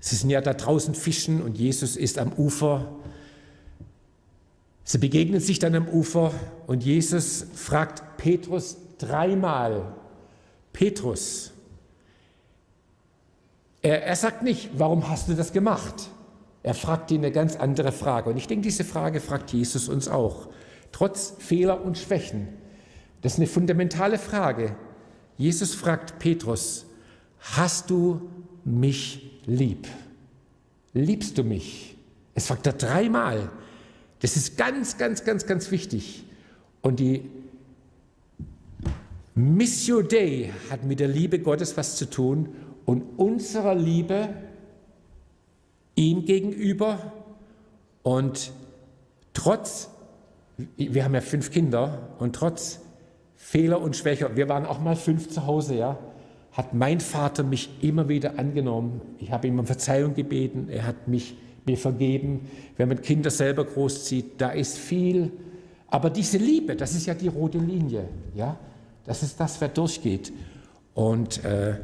[0.00, 2.90] Sie sind ja da draußen fischen und Jesus ist am Ufer.
[4.82, 6.32] Sie begegnen sich dann am Ufer
[6.66, 9.94] und Jesus fragt Petrus dreimal,
[10.72, 11.52] Petrus,
[13.82, 16.08] er, er sagt nicht, warum hast du das gemacht?
[16.62, 18.30] Er fragt ihn eine ganz andere Frage.
[18.30, 20.48] Und ich denke, diese Frage fragt Jesus uns auch.
[20.92, 22.48] Trotz Fehler und Schwächen.
[23.22, 24.76] Das ist eine fundamentale Frage.
[25.38, 26.86] Jesus fragt Petrus,
[27.38, 28.28] hast du
[28.64, 29.86] mich lieb?
[30.92, 31.96] Liebst du mich?
[32.34, 33.50] Es fragt er dreimal.
[34.20, 36.24] Das ist ganz, ganz, ganz, ganz wichtig.
[36.82, 37.28] Und die
[39.34, 42.50] Missio Dei hat mit der Liebe Gottes was zu tun
[42.84, 44.28] und unserer Liebe
[45.94, 47.12] ihm gegenüber
[48.02, 48.52] und
[49.34, 49.90] trotz,
[50.76, 52.80] wir haben ja fünf Kinder und trotz
[53.36, 55.98] Fehler und Schwächer, wir waren auch mal fünf zu Hause, ja,
[56.52, 59.00] hat mein Vater mich immer wieder angenommen.
[59.18, 61.36] Ich habe ihm um Verzeihung gebeten, er hat mich
[61.66, 62.48] mir vergeben.
[62.76, 65.30] Wenn man Kinder selber großzieht, da ist viel.
[65.88, 68.58] Aber diese Liebe, das ist ja die rote Linie, ja,
[69.04, 70.32] das ist das, wer durchgeht.
[70.94, 71.74] Und äh,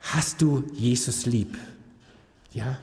[0.00, 1.56] Hast du Jesus lieb?
[2.52, 2.78] Ja,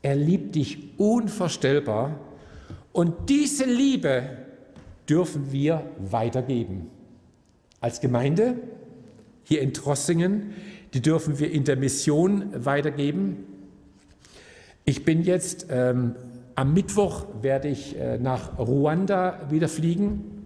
[0.00, 2.18] er liebt dich unvorstellbar
[2.92, 4.38] und diese Liebe
[5.08, 6.88] dürfen wir weitergeben.
[7.80, 8.56] Als Gemeinde
[9.46, 10.54] hier in Trossingen,
[10.94, 13.44] die dürfen wir in der Mission weitergeben.
[14.84, 16.14] Ich bin jetzt ähm,
[16.54, 20.36] am Mittwoch werde ich äh, nach Ruanda wieder fliegen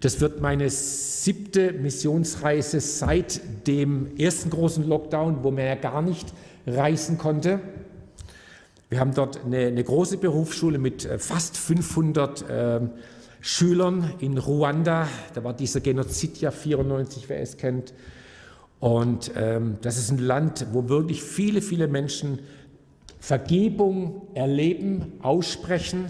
[0.00, 6.32] das wird meine siebte Missionsreise seit dem ersten großen Lockdown, wo man ja gar nicht
[6.66, 7.60] reisen konnte.
[8.88, 12.80] Wir haben dort eine, eine große Berufsschule mit äh, fast 500 äh,
[13.40, 15.08] Schülern in Ruanda.
[15.34, 17.94] Da war dieser Genozid ja 94, wer es kennt.
[18.78, 22.40] Und ähm, das ist ein Land, wo wirklich viele, viele Menschen
[23.18, 26.06] Vergebung erleben, aussprechen,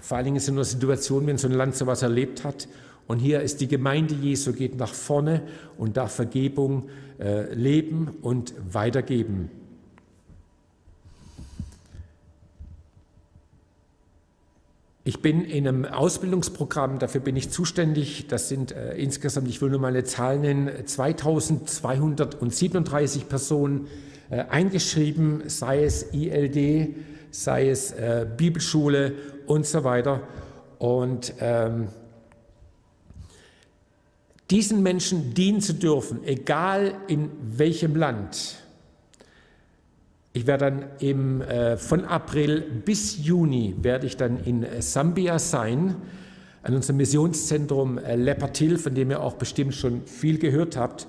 [0.00, 2.68] vor allen Dingen in so einer Situation, wenn so ein Land sowas erlebt hat.
[3.06, 5.42] Und hier ist die Gemeinde Jesu, geht nach vorne
[5.76, 9.50] und darf Vergebung äh, leben und weitergeben.
[15.10, 18.28] Ich bin in einem Ausbildungsprogramm, dafür bin ich zuständig.
[18.28, 23.88] Das sind äh, insgesamt, ich will nur mal eine Zahl nennen, 2237 Personen
[24.30, 26.94] äh, eingeschrieben, sei es ILD,
[27.32, 29.14] sei es äh, Bibelschule
[29.46, 30.22] und so weiter.
[30.78, 31.88] Und ähm,
[34.48, 38.59] diesen Menschen dienen zu dürfen, egal in welchem Land.
[40.32, 45.96] Ich werde dann im, äh, von April bis Juni werde ich dann in Sambia sein,
[46.62, 51.08] an unserem Missionszentrum äh, Lepatil, von dem ihr auch bestimmt schon viel gehört habt.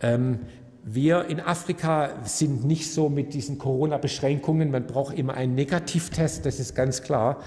[0.00, 0.38] Ähm,
[0.84, 4.70] wir in Afrika sind nicht so mit diesen Corona-Beschränkungen.
[4.70, 7.42] Man braucht immer einen Negativtest, das ist ganz klar.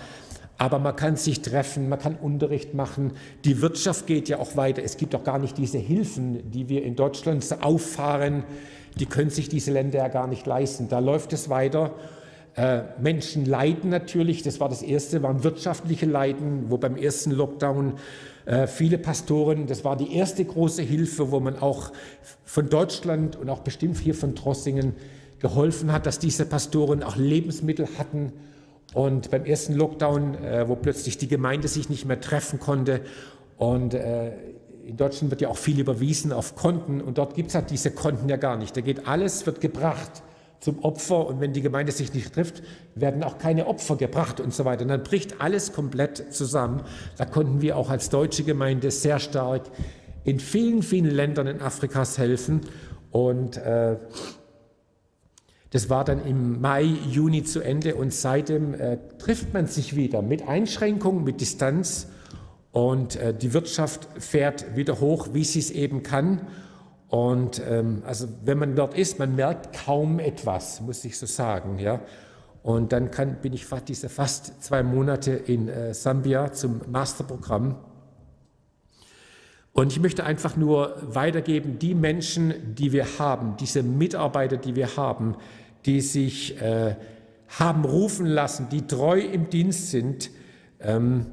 [0.57, 3.13] Aber man kann sich treffen, man kann Unterricht machen.
[3.45, 4.83] Die Wirtschaft geht ja auch weiter.
[4.83, 8.43] Es gibt auch gar nicht diese Hilfen, die wir in Deutschland auffahren.
[8.99, 10.87] Die können sich diese Länder ja gar nicht leisten.
[10.89, 11.91] Da läuft es weiter.
[12.55, 14.43] Äh, Menschen leiden natürlich.
[14.43, 17.93] Das war das erste, waren wirtschaftliche Leiden, wo beim ersten Lockdown
[18.45, 21.91] äh, viele Pastoren, das war die erste große Hilfe, wo man auch
[22.43, 24.93] von Deutschland und auch bestimmt hier von Trossingen
[25.39, 28.33] geholfen hat, dass diese Pastoren auch Lebensmittel hatten
[28.93, 33.01] und beim ersten Lockdown, äh, wo plötzlich die Gemeinde sich nicht mehr treffen konnte
[33.57, 33.93] und
[34.85, 37.91] in Deutschland wird ja auch viel überwiesen auf Konten und dort gibt es halt diese
[37.91, 38.75] Konten ja gar nicht.
[38.75, 40.23] Da geht alles, wird gebracht
[40.59, 42.63] zum Opfer und wenn die Gemeinde sich nicht trifft,
[42.95, 44.83] werden auch keine Opfer gebracht und so weiter.
[44.83, 46.83] Und dann bricht alles komplett zusammen.
[47.17, 49.63] Da konnten wir auch als deutsche Gemeinde sehr stark
[50.23, 52.61] in vielen, vielen Ländern in Afrikas helfen
[53.11, 53.97] und äh,
[55.69, 60.21] das war dann im Mai, Juni zu Ende und seitdem äh, trifft man sich wieder
[60.21, 62.07] mit Einschränkungen, mit Distanz
[62.73, 66.47] und äh, die Wirtschaft fährt wieder hoch, wie sie es eben kann.
[67.07, 71.77] Und ähm, also wenn man dort ist, man merkt kaum etwas, muss ich so sagen.
[71.77, 72.01] Ja?
[72.63, 77.75] Und dann kann, bin ich fast, diese fast zwei Monate in äh, Sambia zum Masterprogramm.
[79.71, 84.97] Und ich möchte einfach nur weitergeben, die Menschen, die wir haben, diese Mitarbeiter, die wir
[84.97, 85.35] haben,
[85.85, 86.95] die sich äh,
[87.49, 90.31] haben rufen lassen, die treu im Dienst sind,
[90.79, 91.27] ähm,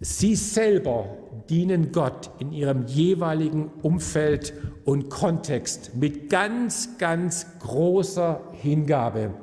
[0.00, 1.16] sie selber
[1.48, 4.52] dienen Gott in ihrem jeweiligen Umfeld
[4.84, 9.34] und Kontext mit ganz, ganz großer Hingabe.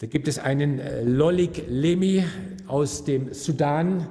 [0.00, 2.24] Da gibt es einen äh, Lolik Lemi
[2.66, 4.08] aus dem Sudan,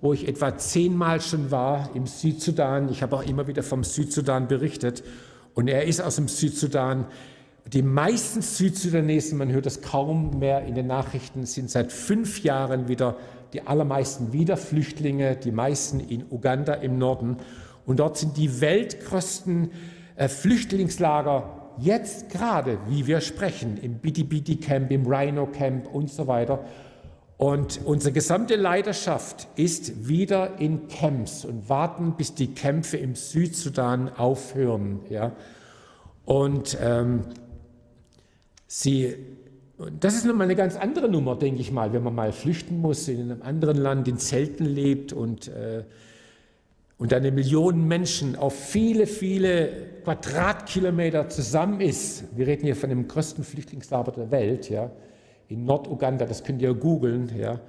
[0.00, 2.88] wo ich etwa zehnmal schon war im Südsudan.
[2.90, 5.04] Ich habe auch immer wieder vom Südsudan berichtet.
[5.54, 7.06] Und er ist aus dem Südsudan.
[7.72, 12.88] Die meisten Südsudanesen, man hört das kaum mehr in den Nachrichten, sind seit fünf Jahren
[12.88, 13.16] wieder,
[13.54, 17.38] die allermeisten wieder Flüchtlinge, die meisten in Uganda im Norden.
[17.86, 19.70] Und dort sind die weltgrößten
[20.16, 26.26] äh, Flüchtlingslager jetzt gerade, wie wir sprechen, im Bidi Camp, im Rhino Camp und so
[26.26, 26.64] weiter.
[27.36, 34.08] Und unsere gesamte Leiterschaft ist wieder in Camps und warten, bis die Kämpfe im Südsudan
[34.08, 35.00] aufhören.
[35.10, 35.32] Ja.
[36.24, 37.22] Und ähm,
[38.66, 39.14] Sie,
[40.00, 43.08] das ist nochmal eine ganz andere Nummer, denke ich mal, wenn man mal flüchten muss,
[43.08, 45.82] in einem anderen Land in Zelten lebt und, äh,
[46.96, 49.68] und eine Million Menschen auf viele, viele
[50.04, 52.24] Quadratkilometer zusammen ist.
[52.36, 54.90] Wir reden hier von dem größten Flüchtlingslager der Welt, ja,
[55.48, 57.60] in Norduganda, das könnt ihr googeln, ja.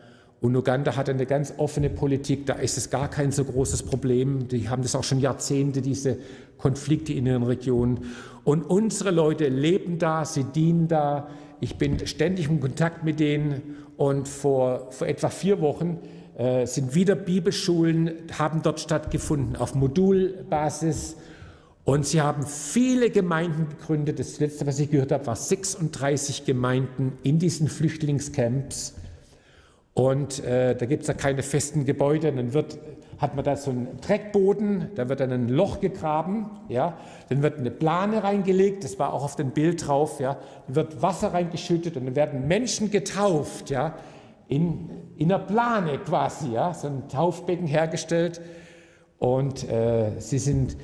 [0.41, 4.47] Und Uganda hat eine ganz offene Politik, da ist es gar kein so großes Problem.
[4.47, 6.17] Die haben das auch schon Jahrzehnte, diese
[6.59, 8.11] Konflikte in ihren Regionen.
[8.43, 11.29] Und unsere Leute leben da, sie dienen da.
[11.59, 13.77] Ich bin ständig in Kontakt mit denen.
[13.97, 15.99] Und vor, vor etwa vier Wochen
[16.37, 21.15] äh, sind wieder Bibelschulen, haben dort stattgefunden auf Modulbasis.
[21.85, 24.19] Und sie haben viele Gemeinden gegründet.
[24.19, 28.95] Das letzte, was ich gehört habe, war 36 Gemeinden in diesen Flüchtlingscamps.
[29.93, 32.33] Und äh, da gibt es ja keine festen Gebäude.
[32.33, 32.77] Dann wird,
[33.17, 36.97] hat man da so einen Dreckboden, da wird dann ein Loch gegraben, ja.
[37.29, 40.37] Dann wird eine Plane reingelegt, das war auch auf dem Bild drauf, ja.
[40.67, 43.95] Dann wird Wasser reingeschüttet und dann werden Menschen getauft, ja.
[44.47, 46.73] In, in einer Plane quasi, ja.
[46.73, 48.41] So ein Taufbecken hergestellt.
[49.17, 50.75] Und äh, sie sind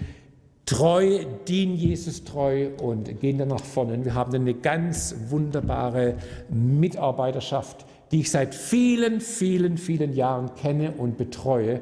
[0.66, 3.94] treu, dienen Jesus treu und gehen dann nach vorne.
[3.94, 6.16] Und wir haben eine ganz wunderbare
[6.50, 11.82] Mitarbeiterschaft die ich seit vielen, vielen, vielen Jahren kenne und betreue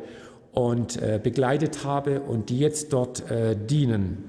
[0.51, 4.23] und äh, begleitet habe und die jetzt dort äh, dienen.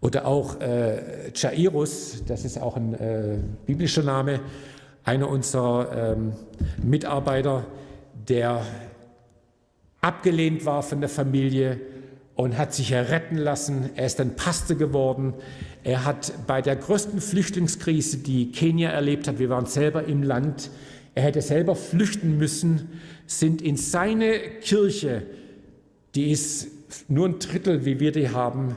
[0.00, 4.40] Oder auch äh, Jairus, das ist auch ein äh, biblischer Name,
[5.04, 6.32] einer unserer ähm,
[6.82, 7.64] Mitarbeiter,
[8.28, 8.62] der
[10.00, 11.80] abgelehnt war von der Familie
[12.34, 13.90] und hat sich erretten lassen.
[13.94, 15.34] Er ist dann Pastor geworden.
[15.84, 20.70] Er hat bei der größten Flüchtlingskrise, die Kenia erlebt hat, wir waren selber im Land,
[21.14, 22.88] er hätte selber flüchten müssen,
[23.26, 25.22] sind in seine Kirche,
[26.14, 26.68] die ist
[27.08, 28.76] nur ein Drittel, wie wir die haben,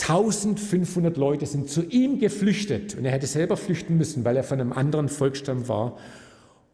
[0.00, 4.60] 1500 Leute sind zu ihm geflüchtet und er hätte selber flüchten müssen, weil er von
[4.60, 5.98] einem anderen Volksstamm war.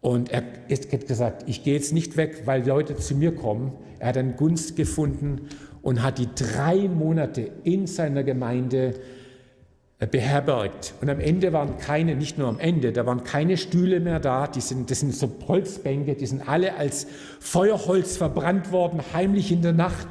[0.00, 3.72] Und er hat gesagt, ich gehe jetzt nicht weg, weil Leute zu mir kommen.
[3.98, 5.48] Er hat dann Gunst gefunden
[5.82, 8.94] und hat die drei Monate in seiner Gemeinde
[9.98, 10.92] beherbergt.
[11.00, 14.46] Und am Ende waren keine, nicht nur am Ende, da waren keine Stühle mehr da,
[14.46, 17.06] die sind, das sind so Holzbänke, die sind alle als
[17.40, 20.08] Feuerholz verbrannt worden, heimlich in der Nacht.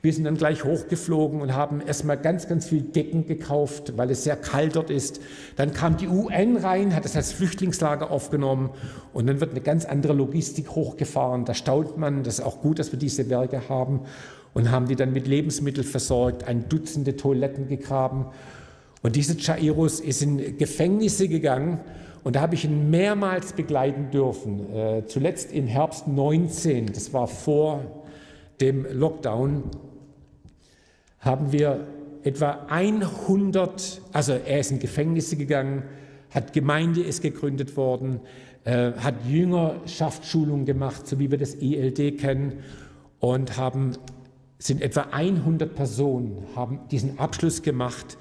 [0.00, 4.24] Wir sind dann gleich hochgeflogen und haben erstmal ganz, ganz viel Decken gekauft, weil es
[4.24, 5.20] sehr kalt dort ist.
[5.56, 8.70] Dann kam die UN rein, hat es als Flüchtlingslager aufgenommen
[9.12, 11.44] und dann wird eine ganz andere Logistik hochgefahren.
[11.44, 14.02] Da staunt man, das ist auch gut, dass wir diese Werke haben
[14.54, 18.26] und haben die dann mit Lebensmitteln versorgt, ein Dutzende Toiletten gegraben.
[19.02, 21.80] Und dieser Jairus ist in Gefängnisse gegangen
[22.24, 24.74] und da habe ich ihn mehrmals begleiten dürfen.
[24.74, 28.04] Äh, zuletzt im Herbst 19, das war vor
[28.60, 29.64] dem Lockdown
[31.20, 31.86] haben wir
[32.22, 35.82] etwa 100, also er ist in Gefängnisse gegangen,
[36.30, 38.20] hat Gemeinde ist gegründet worden,
[38.64, 42.60] äh, hat Jüngerschaftsschulung gemacht, so wie wir das ELD kennen,
[43.20, 43.92] und haben,
[44.58, 48.16] sind etwa 100 Personen, haben diesen Abschluss gemacht.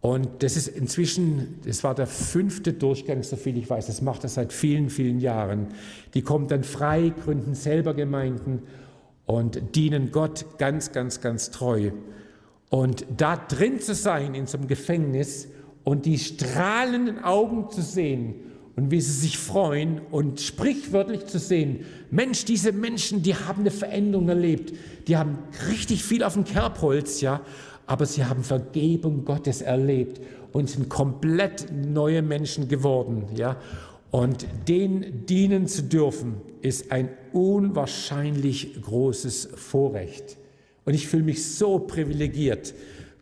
[0.00, 4.22] Und das ist inzwischen, das war der fünfte Durchgang, so viel ich weiß, das macht
[4.22, 5.68] er seit vielen, vielen Jahren.
[6.14, 8.62] Die kommen dann frei, gründen selber Gemeinden
[9.26, 11.90] und dienen Gott ganz, ganz, ganz treu.
[12.70, 15.48] Und da drin zu sein in so einem Gefängnis
[15.82, 18.34] und die strahlenden Augen zu sehen
[18.76, 23.72] und wie sie sich freuen und sprichwörtlich zu sehen, Mensch, diese Menschen, die haben eine
[23.72, 24.72] Veränderung erlebt,
[25.08, 25.38] die haben
[25.68, 27.40] richtig viel auf dem Kerbholz, ja,
[27.88, 30.20] aber sie haben Vergebung Gottes erlebt
[30.52, 33.56] und sind komplett neue Menschen geworden, ja.
[34.10, 40.36] Und denen dienen zu dürfen, ist ein unwahrscheinlich großes Vorrecht.
[40.84, 42.74] Und ich fühle mich so privilegiert,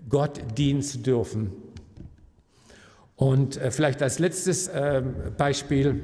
[0.08, 1.52] Gott dienen zu dürfen.
[3.14, 5.02] Und äh, vielleicht als letztes äh,
[5.36, 6.02] Beispiel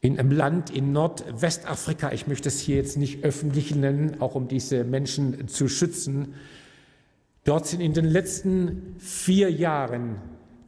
[0.00, 4.46] in einem Land in Nordwestafrika, ich möchte es hier jetzt nicht öffentlich nennen, auch um
[4.46, 6.34] diese Menschen zu schützen,
[7.44, 10.16] dort sind in den letzten vier Jahren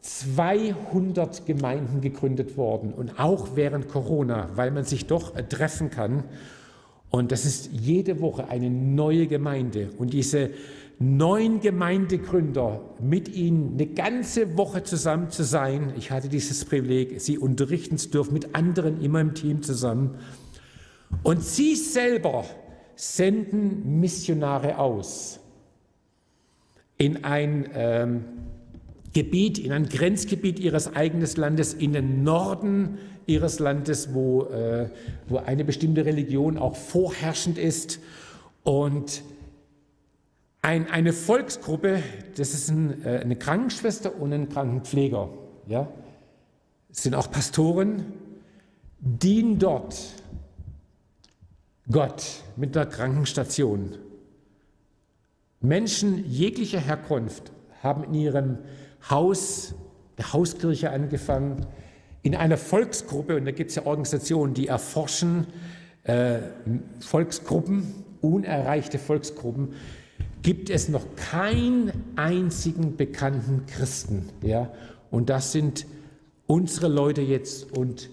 [0.00, 6.24] 200 Gemeinden gegründet worden und auch während Corona, weil man sich doch treffen kann.
[7.10, 9.90] Und das ist jede Woche eine neue Gemeinde.
[9.98, 10.50] Und diese
[11.02, 17.38] neun Gemeindegründer, mit ihnen eine ganze Woche zusammen zu sein, ich hatte dieses Privileg, sie
[17.38, 20.18] unterrichten zu dürfen, mit anderen immer im Team zusammen.
[21.22, 22.44] Und sie selber
[22.96, 25.40] senden Missionare aus
[26.98, 28.24] in ein ähm,
[29.14, 34.90] Gebiet, in ein Grenzgebiet ihres eigenen Landes, in den Norden ihres Landes, wo, äh,
[35.28, 38.00] wo eine bestimmte Religion auch vorherrschend ist.
[38.64, 39.22] Und
[40.62, 42.02] ein, eine Volksgruppe,
[42.36, 45.30] das ist ein, äh, eine Krankenschwester und ein Krankenpfleger,
[45.66, 45.88] ja,
[46.90, 48.12] sind auch Pastoren,
[48.98, 49.96] dienen dort
[51.90, 53.96] Gott mit der Krankenstation.
[55.60, 57.52] Menschen jeglicher Herkunft
[57.82, 58.58] haben in ihrem
[59.08, 59.74] Haus,
[60.18, 61.66] der Hauskirche angefangen,
[62.22, 65.46] in einer Volksgruppe, und da gibt es ja Organisationen, die erforschen
[66.04, 66.38] äh,
[67.00, 69.74] Volksgruppen, unerreichte Volksgruppen,
[70.42, 74.28] gibt es noch keinen einzigen bekannten Christen.
[74.42, 74.72] Ja?
[75.10, 75.86] Und das sind
[76.46, 78.10] unsere Leute jetzt und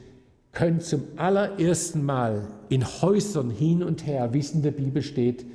[0.52, 5.46] können zum allerersten Mal in Häusern hin und her, wie es in der Bibel steht,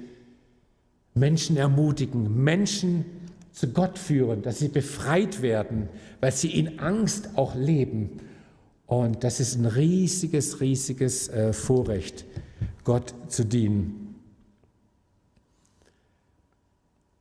[1.15, 3.05] Menschen ermutigen, Menschen
[3.53, 5.89] zu Gott führen, dass sie befreit werden,
[6.21, 8.21] weil sie in Angst auch leben.
[8.87, 12.25] Und das ist ein riesiges, riesiges äh, Vorrecht,
[12.85, 14.02] Gott zu dienen.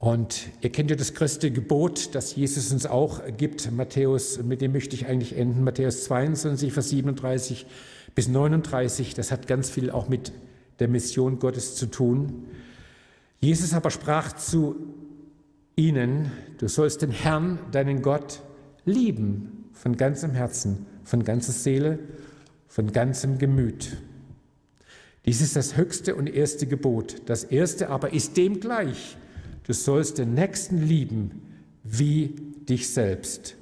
[0.02, 4.72] Und ihr kennt ja das größte Gebot, das Jesus uns auch gibt, Matthäus, mit dem
[4.72, 7.68] möchte ich eigentlich enden, Matthäus 22, Vers 37
[8.16, 10.32] bis 39, das hat ganz viel auch mit
[10.80, 12.47] der Mission Gottes zu tun.
[13.41, 14.76] Jesus aber sprach zu
[15.76, 18.41] ihnen, du sollst den Herrn, deinen Gott,
[18.86, 21.99] lieben von ganzem Herzen, von ganzer Seele,
[22.68, 23.97] von ganzem Gemüt.
[25.28, 27.22] Dies ist das höchste und erste Gebot.
[27.28, 29.16] Das erste aber ist dem gleich.
[29.64, 31.41] Du sollst den Nächsten lieben
[31.84, 32.36] wie
[32.70, 33.55] dich selbst.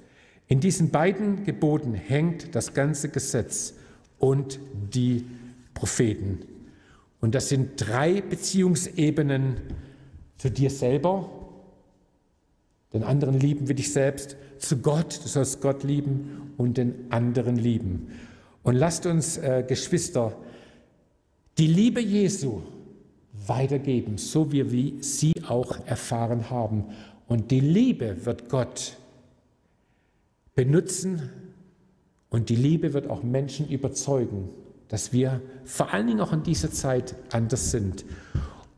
[0.48, 3.76] In diesen beiden Geboten hängt das ganze Gesetz
[4.18, 4.60] und
[4.94, 5.26] die
[5.74, 6.40] Propheten.
[7.22, 9.58] Und das sind drei Beziehungsebenen
[10.38, 11.30] zu dir selber,
[12.94, 17.56] den anderen lieben wie dich selbst, zu Gott, du sollst Gott lieben und den anderen
[17.56, 18.08] lieben.
[18.64, 20.36] Und lasst uns, äh, Geschwister,
[21.58, 22.62] die Liebe Jesu
[23.50, 26.86] weitergeben, so wie wir sie auch erfahren haben.
[27.28, 28.98] Und die Liebe wird Gott
[30.56, 31.30] benutzen
[32.30, 34.50] und die Liebe wird auch Menschen überzeugen,
[34.88, 38.06] dass wir vor allen Dingen auch in dieser Zeit anders sind.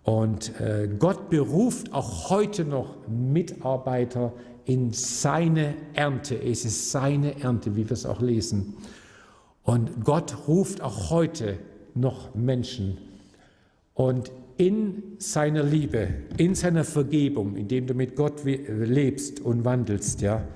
[0.03, 4.33] Und äh, Gott beruft auch heute noch Mitarbeiter
[4.65, 6.35] in seine Ernte.
[6.35, 8.75] Es ist seine Ernte, wie wir es auch lesen.
[9.63, 11.59] Und Gott ruft auch heute
[11.93, 12.97] noch Menschen.
[13.93, 14.31] Und
[14.61, 16.07] in seiner Liebe,
[16.37, 20.47] in seiner Vergebung, indem du mit Gott lebst und wandelst, ja,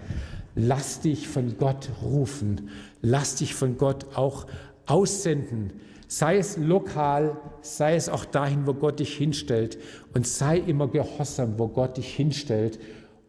[0.53, 2.69] lass dich von Gott rufen,
[3.01, 4.45] lass dich von Gott auch
[4.85, 5.73] aussenden,
[6.07, 9.79] sei es lokal, sei es auch dahin, wo Gott dich hinstellt
[10.13, 12.77] und sei immer gehorsam, wo Gott dich hinstellt.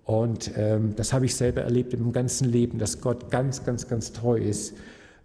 [0.05, 4.13] Und ähm, das habe ich selber erlebt im ganzen Leben, dass Gott ganz, ganz, ganz
[4.13, 4.75] treu ist.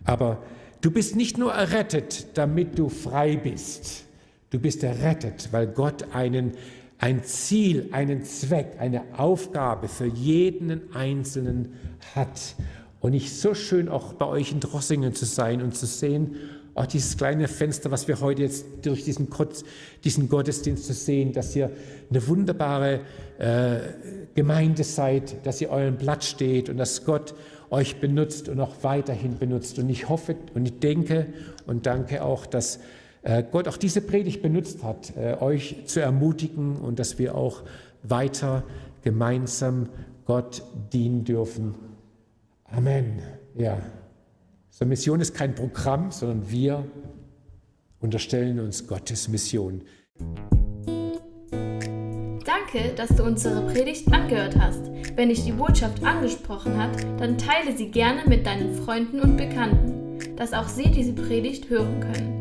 [0.06, 0.42] Aber
[0.80, 4.06] du bist nicht nur errettet, damit du frei bist.
[4.52, 6.52] Du bist errettet, weil Gott einen,
[7.00, 11.70] ein Ziel, einen Zweck, eine Aufgabe für jeden Einzelnen
[12.14, 12.56] hat.
[13.00, 16.36] Und ich so schön auch bei euch in Drossingen zu sein und zu sehen,
[16.74, 19.30] auch dieses kleine Fenster, was wir heute jetzt durch diesen,
[20.04, 21.72] diesen Gottesdienst zu sehen, dass ihr
[22.10, 23.02] eine wunderbare
[23.40, 23.80] äh,
[24.36, 27.36] Gemeinde seid, dass ihr euren Platz steht und dass Gott
[27.70, 29.80] euch benutzt und auch weiterhin benutzt.
[29.80, 31.28] Und ich hoffe und ich denke
[31.68, 32.80] und danke auch, dass
[33.52, 37.64] Gott auch diese Predigt benutzt hat, äh, euch zu ermutigen und dass wir auch
[38.04, 38.64] weiter
[39.04, 39.90] gemeinsam
[40.26, 41.76] Gott dienen dürfen.
[42.66, 43.22] Amen.
[43.56, 43.78] Ja.
[44.70, 46.86] So Mission ist kein Programm, sondern wir
[48.00, 49.84] unterstellen uns Gottes Mission.
[52.46, 54.90] Danke, dass du unsere Predigt angehört hast.
[55.16, 60.38] Wenn dich die Botschaft angesprochen hat, dann teile sie gerne mit deinen Freunden und Bekannten,
[60.38, 62.41] dass auch sie diese Predigt hören können.